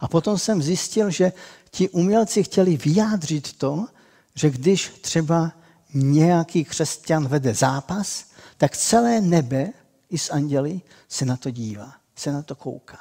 A 0.00 0.08
potom 0.08 0.38
jsem 0.38 0.62
zjistil, 0.62 1.10
že 1.10 1.32
ti 1.70 1.88
umělci 1.88 2.42
chtěli 2.42 2.76
vyjádřit 2.76 3.52
to, 3.52 3.86
že 4.36 4.50
když 4.50 4.88
třeba 4.88 5.52
nějaký 5.94 6.64
křesťan 6.64 7.28
vede 7.28 7.54
zápas, 7.54 8.24
tak 8.56 8.76
celé 8.76 9.20
nebe 9.20 9.72
i 10.10 10.18
s 10.18 10.30
anděli 10.30 10.80
se 11.08 11.24
na 11.24 11.36
to 11.36 11.50
dívá, 11.50 11.94
se 12.16 12.32
na 12.32 12.42
to 12.42 12.54
kouká. 12.54 12.98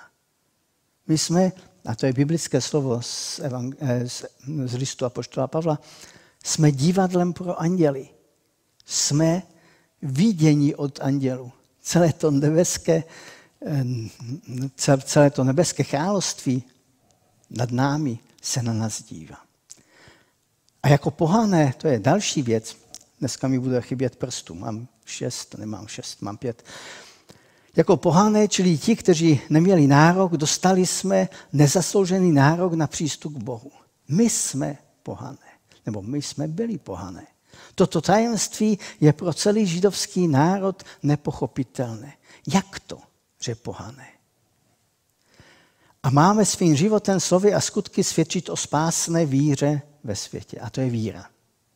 My 1.08 1.18
jsme, 1.18 1.52
a 1.86 1.96
to 1.96 2.06
je 2.06 2.14
biblické 2.14 2.62
slovo 2.62 3.02
z, 3.02 3.40
evang- 3.40 3.76
eh, 3.80 4.10
z, 4.10 4.26
z 4.66 4.74
listu 4.74 5.06
Apoštola 5.06 5.48
Pavla, 5.48 5.80
jsme 6.44 6.72
divadlem 6.72 7.34
pro 7.34 7.62
anděly. 7.62 8.10
Jsme 8.86 9.44
vidění 10.02 10.76
od 10.76 11.00
andělů 11.02 11.52
celé 11.86 12.14
to 12.14 12.32
nebeské, 12.32 13.04
celé 15.06 15.30
to 15.30 15.44
nebeské 15.44 15.84
království 15.84 16.64
nad 17.50 17.72
námi 17.72 18.20
se 18.42 18.62
na 18.62 18.74
nás 18.74 19.04
dívá. 19.04 19.45
A 20.86 20.88
jako 20.88 21.12
pohané, 21.12 21.74
to 21.78 21.88
je 21.88 22.00
další 22.00 22.42
věc, 22.42 22.78
dneska 23.20 23.48
mi 23.48 23.60
bude 23.60 23.82
chybět 23.82 24.16
prstů, 24.16 24.56
mám 24.56 24.88
šest, 25.06 25.56
nemám 25.58 25.88
šest, 25.88 26.22
mám 26.22 26.38
pět. 26.38 26.64
Jako 27.76 27.98
pohané, 27.98 28.48
čili 28.48 28.78
ti, 28.78 28.96
kteří 28.96 29.42
neměli 29.50 29.88
nárok, 29.88 30.32
dostali 30.32 30.86
jsme 30.86 31.30
nezasloužený 31.54 32.32
nárok 32.32 32.74
na 32.74 32.88
přístup 32.88 33.34
k 33.34 33.44
Bohu. 33.44 33.72
My 34.08 34.30
jsme 34.30 34.78
pohané, 35.04 35.50
nebo 35.86 36.02
my 36.02 36.22
jsme 36.22 36.48
byli 36.48 36.78
pohané. 36.78 37.28
Toto 37.76 38.02
tajemství 38.02 38.80
je 39.02 39.14
pro 39.14 39.34
celý 39.34 39.68
židovský 39.68 40.28
národ 40.28 40.84
nepochopitelné. 41.04 42.14
Jak 42.54 42.80
to, 42.80 43.00
že 43.40 43.56
pohané? 43.56 44.08
A 46.06 46.10
máme 46.10 46.46
svým 46.46 46.76
životem, 46.76 47.20
slovy 47.20 47.54
a 47.54 47.62
skutky 47.62 48.04
svědčit 48.04 48.50
o 48.50 48.58
spásné 48.58 49.26
víře 49.26 49.82
ve 50.04 50.16
světě. 50.16 50.60
A 50.60 50.70
to 50.70 50.82
je 50.82 50.90
víra. 50.90 51.26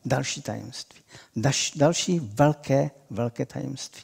Další 0.05 0.41
tajemství. 0.41 1.01
Další 1.75 2.19
velké, 2.19 2.91
velké 3.09 3.45
tajemství. 3.45 4.03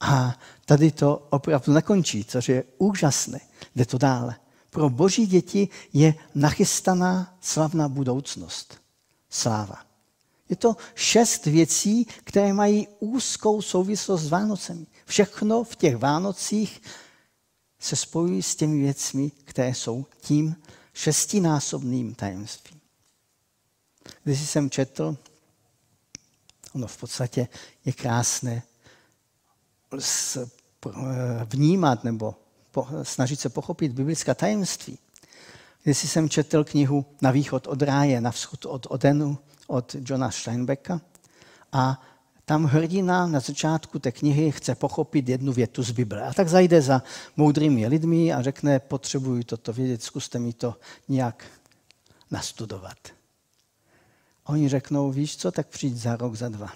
A 0.00 0.38
tady 0.64 0.90
to 0.90 1.26
opravdu 1.30 1.72
nekončí, 1.72 2.24
což 2.24 2.48
je 2.48 2.64
úžasné. 2.78 3.40
Jde 3.76 3.86
to 3.86 3.98
dále. 3.98 4.36
Pro 4.70 4.90
boží 4.90 5.26
děti 5.26 5.68
je 5.92 6.14
nachystaná 6.34 7.36
slavná 7.40 7.88
budoucnost. 7.88 8.78
Sláva. 9.30 9.78
Je 10.48 10.56
to 10.56 10.76
šest 10.94 11.46
věcí, 11.46 12.04
které 12.04 12.52
mají 12.52 12.88
úzkou 13.00 13.62
souvislost 13.62 14.22
s 14.22 14.28
Vánocemi. 14.28 14.86
Všechno 15.06 15.64
v 15.64 15.76
těch 15.76 15.96
Vánocích 15.96 16.82
se 17.82 17.96
spojují 17.96 18.42
s 18.42 18.56
těmi 18.56 18.78
věcmi, 18.78 19.30
které 19.44 19.74
jsou 19.74 20.06
tím 20.20 20.56
šestinásobným 20.94 22.14
tajemstvím. 22.14 22.80
Když 24.24 24.48
jsem 24.48 24.70
četl, 24.70 25.16
ono 26.72 26.86
v 26.86 26.96
podstatě 26.96 27.48
je 27.84 27.92
krásné 27.92 28.62
vnímat 31.44 32.04
nebo 32.04 32.34
snažit 33.02 33.40
se 33.40 33.48
pochopit 33.48 33.92
biblická 33.92 34.34
tajemství. 34.34 34.98
Když 35.82 35.98
jsem 35.98 36.28
četl 36.28 36.64
knihu 36.64 37.04
Na 37.22 37.30
východ 37.30 37.66
od 37.66 37.82
ráje, 37.82 38.20
na 38.20 38.30
vzchod 38.30 38.66
od 38.66 38.86
Odenu, 38.90 39.38
od 39.66 39.96
Johna 40.08 40.30
Steinbecka 40.30 41.00
a 41.72 42.02
tam 42.44 42.64
hrdina 42.64 43.26
na 43.26 43.40
začátku 43.40 43.98
té 43.98 44.12
knihy 44.12 44.52
chce 44.52 44.74
pochopit 44.74 45.28
jednu 45.28 45.52
větu 45.52 45.82
z 45.82 45.90
Bible. 45.90 46.22
A 46.22 46.32
tak 46.32 46.48
zajde 46.48 46.82
za 46.82 47.02
moudrými 47.36 47.86
lidmi 47.86 48.32
a 48.32 48.42
řekne, 48.42 48.80
potřebuji 48.80 49.44
toto 49.44 49.72
vědět, 49.72 50.02
zkuste 50.02 50.38
mi 50.38 50.52
to 50.52 50.76
nějak 51.08 51.44
nastudovat. 52.30 52.98
A 54.44 54.48
oni 54.48 54.68
řeknou, 54.68 55.12
víš 55.12 55.36
co, 55.36 55.52
tak 55.52 55.66
přijď 55.66 55.94
za 55.94 56.16
rok, 56.16 56.34
za 56.34 56.48
dva. 56.48 56.72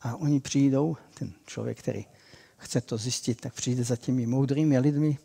A 0.00 0.16
oni 0.16 0.40
přijdou, 0.40 0.96
ten 1.14 1.32
člověk, 1.46 1.78
který 1.78 2.06
chce 2.56 2.80
to 2.80 2.96
zjistit, 2.96 3.40
tak 3.40 3.54
přijde 3.54 3.84
za 3.84 3.96
těmi 3.96 4.26
moudrými 4.26 4.78
lidmi 4.78 5.18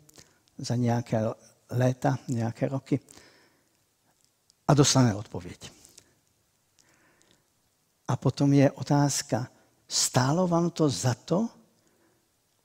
za 0.58 0.74
nějaké 0.76 1.22
léta, 1.70 2.18
nějaké 2.28 2.68
roky 2.68 3.00
a 4.68 4.74
dostane 4.74 5.14
odpověď. 5.14 5.77
A 8.08 8.16
potom 8.16 8.52
je 8.52 8.70
otázka, 8.70 9.48
stálo 9.88 10.48
vám 10.48 10.70
to 10.70 10.88
za 10.88 11.14
to, 11.14 11.48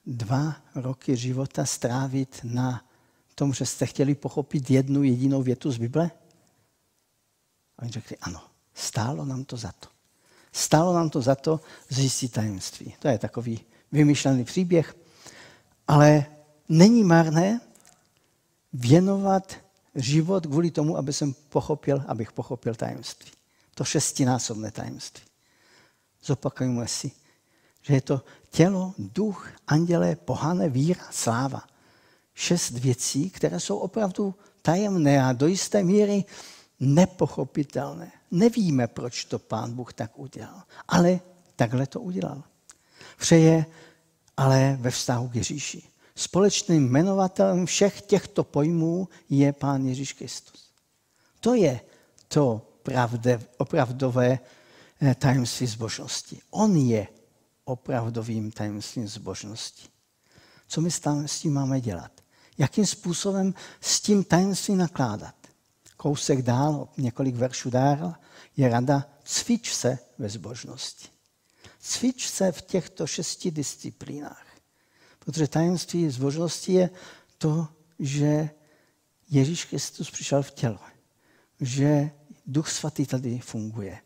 dva 0.06 0.56
roky 0.76 1.18
života 1.18 1.66
strávit 1.66 2.40
na 2.44 2.86
tom, 3.36 3.54
že 3.54 3.66
jste 3.66 3.86
chtěli 3.86 4.16
pochopit 4.16 4.72
jednu 4.72 5.04
jedinou 5.04 5.44
větu 5.44 5.72
z 5.72 5.78
Bible? 5.78 6.12
A 7.78 7.82
oni 7.82 7.92
řekli, 7.92 8.18
ano, 8.18 8.42
stálo 8.74 9.26
nám 9.26 9.44
to 9.44 9.58
za 9.58 9.72
to. 9.72 9.88
Stálo 10.52 10.94
nám 10.94 11.10
to 11.10 11.22
za 11.22 11.36
to 11.36 11.60
zjistit 11.90 12.32
tajemství. 12.32 12.96
To 13.00 13.08
je 13.08 13.18
takový 13.18 13.60
vymyšlený 13.92 14.44
příběh, 14.44 14.96
ale 15.88 16.26
není 16.70 17.04
marné 17.04 17.62
věnovat 18.74 19.54
život 19.96 20.46
kvůli 20.46 20.72
tomu, 20.72 20.98
aby 20.98 21.14
jsem 21.14 21.34
pochopil, 21.34 22.04
abych 22.08 22.32
pochopil 22.32 22.76
tajemství. 22.76 23.32
To 23.76 23.84
šestinásobné 23.84 24.72
tajemství. 24.72 25.33
Zopakujeme 26.24 26.88
si, 26.88 27.12
že 27.82 27.94
je 27.94 28.02
to 28.02 28.22
tělo, 28.50 28.94
duch, 28.98 29.50
andělé, 29.68 30.16
pohané, 30.16 30.70
víra, 30.70 31.04
sláva. 31.12 31.64
Šest 32.34 32.72
věcí, 32.72 33.30
které 33.30 33.60
jsou 33.60 33.78
opravdu 33.78 34.36
tajemné 34.62 35.24
a 35.24 35.34
do 35.34 35.48
jisté 35.48 35.84
míry 35.84 36.26
nepochopitelné. 36.80 38.12
Nevíme, 38.32 38.88
proč 38.88 39.26
to 39.26 39.40
pán 39.40 39.74
Bůh 39.74 39.94
tak 39.94 40.20
udělal, 40.20 40.64
ale 40.88 41.20
takhle 41.56 41.88
to 41.88 42.02
udělal. 42.02 42.44
Vše 43.18 43.36
je 43.36 43.66
ale 44.38 44.78
ve 44.82 44.92
vztahu 44.92 45.30
k 45.30 45.36
Ježíši. 45.36 45.84
Společným 46.16 46.88
jmenovatelem 46.88 47.66
všech 47.66 48.02
těchto 48.02 48.44
pojmů 48.44 49.08
je 49.30 49.54
Pán 49.54 49.86
Ježíš 49.86 50.14
Kristus. 50.14 50.70
To 51.40 51.54
je 51.54 51.80
to 52.28 52.62
pravde, 52.84 53.42
opravdové 53.58 54.40
tajemství 55.20 55.68
zbožnosti. 55.68 56.42
On 56.50 56.76
je 56.76 57.08
opravdovým 57.64 58.52
tajemstvím 58.52 59.08
zbožnosti. 59.08 59.88
Co 60.68 60.82
my 60.82 60.92
s 61.26 61.40
tím 61.40 61.54
máme 61.54 61.82
dělat? 61.82 62.12
Jakým 62.58 62.86
způsobem 62.86 63.54
s 63.82 64.02
tím 64.02 64.24
tajemstvím 64.24 64.78
nakládat? 64.78 65.36
Kousek 65.98 66.42
dál, 66.42 66.88
několik 66.98 67.36
veršů 67.36 67.70
dál, 67.70 68.16
je 68.58 68.70
rada 68.70 69.10
cvič 69.24 69.74
se 69.74 70.00
ve 70.18 70.30
zbožnosti. 70.30 71.08
Cvič 71.80 72.30
se 72.30 72.52
v 72.52 72.62
těchto 72.62 73.08
šesti 73.08 73.52
disciplínách. 73.52 74.48
Protože 75.20 75.48
tajemství 75.48 76.10
zbožnosti 76.10 76.74
je 76.74 76.90
to, 77.38 77.68
že 78.00 78.50
Ježíš 79.30 79.66
Kristus 79.66 80.12
přišel 80.12 80.44
v 80.44 80.52
těle. 80.52 80.80
Že 81.62 82.12
Duch 82.46 82.70
Svatý 82.70 83.06
tady 83.06 83.40
funguje, 83.40 84.00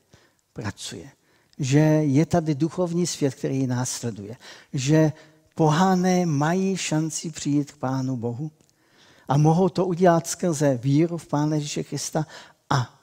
pracuje. 0.57 1.11
Že 1.59 1.79
je 2.19 2.25
tady 2.25 2.55
duchovní 2.55 3.07
svět, 3.07 3.35
který 3.35 3.67
nás 3.67 3.89
sleduje. 3.89 4.35
Že 4.73 5.11
pohané 5.55 6.25
mají 6.25 6.77
šanci 6.77 7.29
přijít 7.29 7.71
k 7.71 7.77
Pánu 7.77 8.17
Bohu 8.17 8.51
a 9.27 9.37
mohou 9.37 9.69
to 9.69 9.85
udělat 9.85 10.27
skrze 10.27 10.77
víru 10.77 11.17
v 11.17 11.27
Pána 11.27 11.55
Ježíše 11.55 11.83
Krista 11.83 12.25
a 12.69 12.99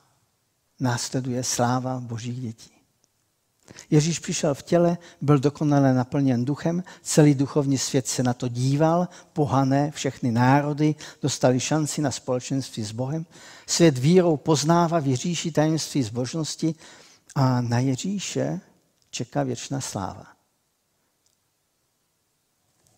následuje 0.81 1.45
sláva 1.45 2.01
božích 2.01 2.40
dětí. 2.40 2.71
Ježíš 3.90 4.19
přišel 4.19 4.55
v 4.55 4.62
těle, 4.62 4.99
byl 5.21 5.38
dokonale 5.38 5.95
naplněn 5.95 6.45
duchem, 6.45 6.85
celý 7.03 7.35
duchovní 7.35 7.79
svět 7.79 8.07
se 8.07 8.23
na 8.23 8.35
to 8.35 8.49
díval, 8.49 9.09
pohané, 9.33 9.90
všechny 9.90 10.33
národy 10.33 10.95
dostali 11.23 11.61
šanci 11.61 12.03
na 12.03 12.11
společenství 12.11 12.85
s 12.85 12.93
Bohem. 12.93 13.27
Svět 13.67 13.99
vírou 13.99 14.37
poznává 14.37 15.01
v 15.01 15.17
tajemství 15.53 16.03
zbožnosti 16.03 16.75
a 17.35 17.61
na 17.61 17.79
Ježíše 17.79 18.61
čeká 19.11 19.42
věčná 19.42 19.81
sláva. 19.81 20.27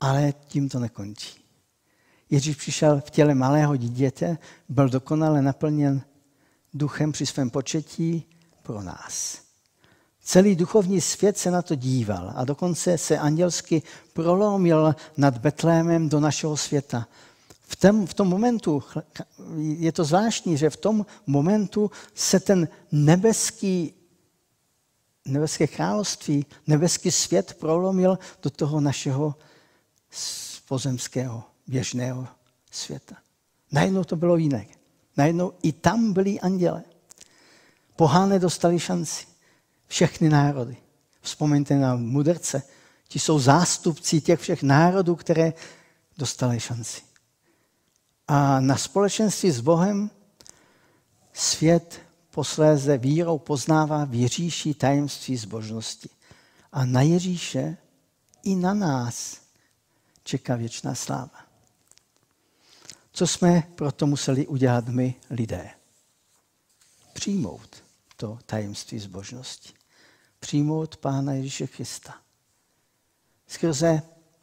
Ale 0.01 0.33
tím 0.33 0.69
to 0.69 0.79
nekončí. 0.79 1.45
Ježíš 2.31 2.57
přišel 2.57 3.01
v 3.01 3.11
těle 3.11 3.35
malého 3.35 3.77
dítěte, 3.77 4.39
byl 4.69 4.89
dokonale 4.89 5.43
naplněn 5.43 6.03
duchem 6.75 7.13
při 7.13 7.27
svém 7.27 7.51
početí 7.51 8.25
pro 8.63 8.83
nás. 8.83 9.47
Celý 10.23 10.57
duchovní 10.57 11.01
svět 11.01 11.39
se 11.39 11.51
na 11.51 11.63
to 11.63 11.75
díval 11.75 12.33
a 12.37 12.45
dokonce 12.45 12.99
se 12.99 13.19
andělsky 13.19 13.83
prolomil 14.13 14.95
nad 15.17 15.39
Betlémem 15.39 16.09
do 16.09 16.21
našeho 16.21 16.57
světa. 16.57 17.09
V 17.61 17.77
tom, 17.77 18.07
v 18.07 18.15
tom 18.15 18.29
momentu, 18.29 18.83
je 19.57 19.93
to 19.93 20.05
zvláštní, 20.05 20.57
že 20.57 20.71
v 20.71 20.77
tom 20.77 21.07
momentu 21.27 21.91
se 22.15 22.41
ten 22.41 22.69
nebeský, 22.93 23.95
nebeské 25.27 25.67
království, 25.67 26.47
nebeský 26.67 27.11
svět 27.11 27.55
prolomil 27.55 28.19
do 28.43 28.51
toho 28.51 28.81
našeho 28.81 29.35
pozemského, 30.69 31.45
běžného 31.67 32.29
světa. 32.71 33.17
Najednou 33.73 34.05
to 34.05 34.17
bylo 34.17 34.37
jiné. 34.37 34.67
Najednou 35.17 35.53
i 35.63 35.73
tam 35.73 36.13
byli 36.13 36.41
anděle. 36.41 36.83
Pohány 37.97 38.39
dostali 38.39 38.81
šanci 38.81 39.27
všechny 39.87 40.29
národy. 40.29 40.77
Vzpomeňte 41.21 41.75
na 41.75 41.97
mudrce. 41.97 42.63
Ti 43.09 43.19
jsou 43.19 43.39
zástupci 43.39 44.21
těch 44.21 44.41
všech 44.41 44.63
národů, 44.63 45.17
které 45.17 45.53
dostali 46.19 46.61
šanci. 46.61 47.03
A 48.29 48.61
na 48.61 48.77
společenství 48.77 49.51
s 49.51 49.61
Bohem 49.61 50.11
svět 51.33 52.01
posléze 52.37 52.99
vírou 52.99 53.39
poznává 53.39 54.05
v 54.05 54.15
Ježíši 54.15 54.75
tajemství 54.75 55.37
zbožnosti. 55.37 56.09
A 56.73 56.85
na 56.85 57.03
Ježíše 57.03 57.77
i 58.43 58.57
na 58.57 58.75
nás 58.75 59.41
čeká 60.25 60.57
věčná 60.57 60.95
sláva. 60.95 61.47
Co 63.13 63.27
jsme 63.27 63.63
proto 63.75 64.07
museli 64.07 64.47
udělat 64.47 64.89
my 64.89 65.15
lidé? 65.31 65.71
Přijmout 67.13 67.83
to 68.17 68.39
tajemství 68.47 68.99
zbožnosti. 68.99 69.73
Přijmout 70.41 70.97
Pána 70.97 71.33
Ježíše 71.33 71.67
Krista. 71.67 72.15
Skrze, 73.47 74.03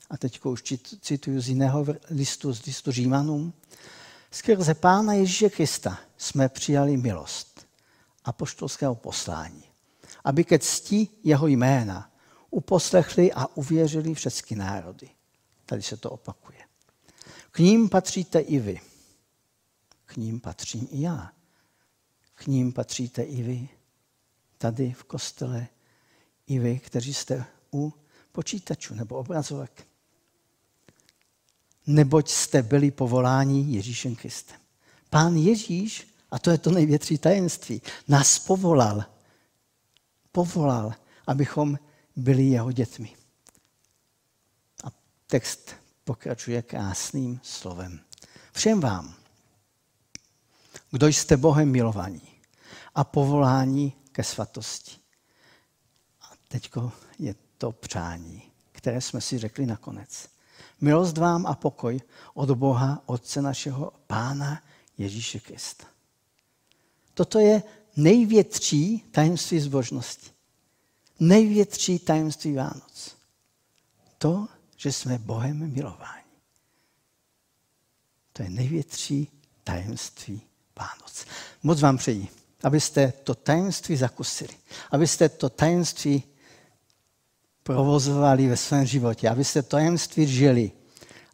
a 0.10 0.18
teď 0.18 0.46
už 0.46 0.64
cituju 1.02 1.42
z 1.42 1.50
jiného 1.50 1.86
listu, 2.10 2.54
z 2.54 2.66
listu 2.66 2.92
Římanům, 2.92 3.54
skrze 4.32 4.74
Pána 4.74 5.14
Ježíše 5.14 5.50
Krista 5.50 6.00
jsme 6.18 6.50
přijali 6.50 6.98
milost 6.98 7.53
a 8.26 8.32
poštolského 8.32 8.96
poslání, 8.96 9.64
aby 10.24 10.44
ke 10.44 10.60
cti 10.60 11.08
jeho 11.24 11.48
jména 11.48 12.12
uposlechli 12.50 13.34
a 13.34 13.48
uvěřili 13.48 14.14
všechny 14.14 14.58
národy. 14.58 15.10
Tady 15.66 15.82
se 15.82 15.98
to 15.98 16.12
opakuje. 16.12 16.60
K 17.52 17.60
ním 17.60 17.90
patříte 17.90 18.40
i 18.40 18.60
vy. 18.60 18.80
K 20.06 20.18
ním 20.18 20.40
patřím 20.40 20.88
i 20.92 21.02
já 21.02 21.32
k 22.36 22.48
ním 22.48 22.74
patříte 22.74 23.24
i 23.24 23.44
vy, 23.44 23.70
tady 24.58 24.92
v 24.94 25.04
kostele, 25.04 25.68
i 26.48 26.60
vy, 26.60 26.80
kteří 26.80 27.14
jste 27.14 27.46
u 27.74 27.94
počítačů 28.32 28.96
nebo 28.96 29.16
obrazovek. 29.16 29.88
Neboť 31.88 32.30
jste 32.30 32.62
byli 32.62 32.92
povoláni 32.92 33.76
Ježíšem 33.76 34.16
Kristem. 34.16 34.60
Pán 35.10 35.36
Ježíš, 35.36 36.13
a 36.34 36.40
to 36.40 36.52
je 36.52 36.58
to 36.58 36.72
největší 36.72 37.18
tajemství, 37.18 37.82
nás 38.08 38.40
povolal, 38.40 39.06
povolal, 40.32 40.94
abychom 41.28 41.80
byli 42.16 42.44
jeho 42.44 42.72
dětmi. 42.72 43.16
A 44.84 44.88
text 45.28 45.76
pokračuje 46.04 46.62
krásným 46.62 47.40
slovem. 47.44 48.00
Všem 48.52 48.80
vám, 48.80 49.16
kdo 50.92 51.08
jste 51.08 51.38
Bohem 51.38 51.72
milovaní 51.72 52.42
a 52.96 53.04
povolání 53.04 53.94
ke 54.12 54.24
svatosti. 54.24 54.98
A 56.22 56.32
teď 56.48 56.72
je 57.20 57.36
to 57.58 57.72
přání, 57.72 58.52
které 58.72 59.02
jsme 59.02 59.22
si 59.22 59.38
řekli 59.38 59.66
nakonec. 59.66 60.30
Milost 60.82 61.18
vám 61.18 61.46
a 61.46 61.56
pokoj 61.56 62.02
od 62.34 62.52
Boha, 62.52 63.02
Otce 63.06 63.42
našeho 63.42 63.92
Pána 64.08 64.64
Ježíše 64.98 65.40
Krista. 65.40 65.93
Toto 67.14 67.40
je 67.40 67.64
největší 67.96 69.00
tajemství 69.12 69.60
zbožnosti. 69.60 70.30
Největší 71.20 72.00
tajemství 72.00 72.56
Vánoc. 72.56 73.16
To, 74.18 74.48
že 74.78 74.92
jsme 74.92 75.18
Bohem 75.18 75.74
milováni. 75.74 76.24
To 78.34 78.44
je 78.44 78.50
největší 78.50 79.28
tajemství 79.64 80.42
Vánoc. 80.80 81.26
Moc 81.64 81.82
vám 81.82 81.98
přeji, 81.98 82.28
abyste 82.64 83.14
to 83.24 83.36
tajemství 83.36 83.98
zakusili, 83.98 84.54
abyste 84.92 85.30
to 85.30 85.50
tajemství 85.50 86.24
provozovali 87.64 88.48
ve 88.48 88.58
svém 88.58 88.86
životě, 88.86 89.30
abyste 89.30 89.62
tajemství 89.62 90.28
žili, 90.28 90.72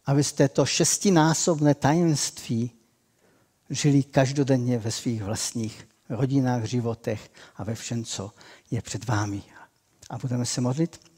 abyste 0.06 0.50
to 0.50 0.66
šestinásobné 0.66 1.76
tajemství 1.76 2.72
žili 3.70 4.04
každodenně 4.04 4.78
ve 4.78 4.92
svých 4.92 5.24
vlastních 5.24 5.88
rodinách, 6.10 6.64
životech 6.64 7.32
a 7.56 7.64
ve 7.64 7.76
všem, 7.76 8.04
co 8.04 8.32
je 8.72 8.82
před 8.82 9.06
vámi. 9.06 9.44
A 10.10 10.18
budeme 10.18 10.46
se 10.46 10.62
modlit? 10.62 11.12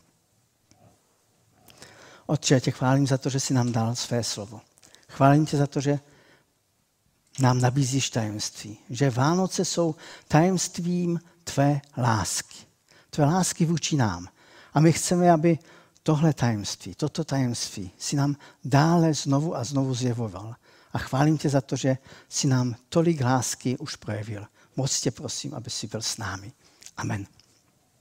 Otče, 2.25 2.61
tě 2.61 2.71
chválím 2.71 3.07
za 3.07 3.17
to, 3.17 3.29
že 3.29 3.39
jsi 3.39 3.53
nám 3.53 3.71
dal 3.71 3.95
své 3.95 4.23
slovo. 4.23 4.61
Chválím 5.09 5.45
tě 5.45 5.57
za 5.57 5.67
to, 5.67 5.81
že 5.81 5.99
nám 7.39 7.61
nabízíš 7.61 8.09
tajemství. 8.09 8.77
Že 8.89 9.09
Vánoce 9.09 9.65
jsou 9.65 9.95
tajemstvím 10.27 11.19
tvé 11.43 11.81
lásky. 11.97 12.57
Tvé 13.09 13.25
lásky 13.25 13.65
vůči 13.65 13.95
nám. 13.95 14.27
A 14.73 14.79
my 14.79 14.93
chceme, 14.93 15.31
aby 15.31 15.59
tohle 16.03 16.33
tajemství, 16.33 16.95
toto 16.95 17.23
tajemství 17.23 17.91
si 17.97 18.15
nám 18.15 18.35
dále 18.63 19.13
znovu 19.13 19.55
a 19.55 19.63
znovu 19.63 19.93
zjevoval. 19.93 20.55
A 20.93 20.97
chválím 20.97 21.37
tě 21.37 21.49
za 21.49 21.61
to, 21.61 21.75
že 21.75 21.97
si 22.29 22.47
nám 22.47 22.75
tolik 22.89 23.21
lásky 23.21 23.77
už 23.77 23.95
projevil. 23.95 24.45
Moc 24.75 25.01
tě 25.01 25.11
prosím, 25.11 25.53
aby 25.53 25.69
si 25.69 25.87
byl 25.87 26.01
s 26.01 26.17
námi. 26.17 26.51
Amen. 26.97 27.25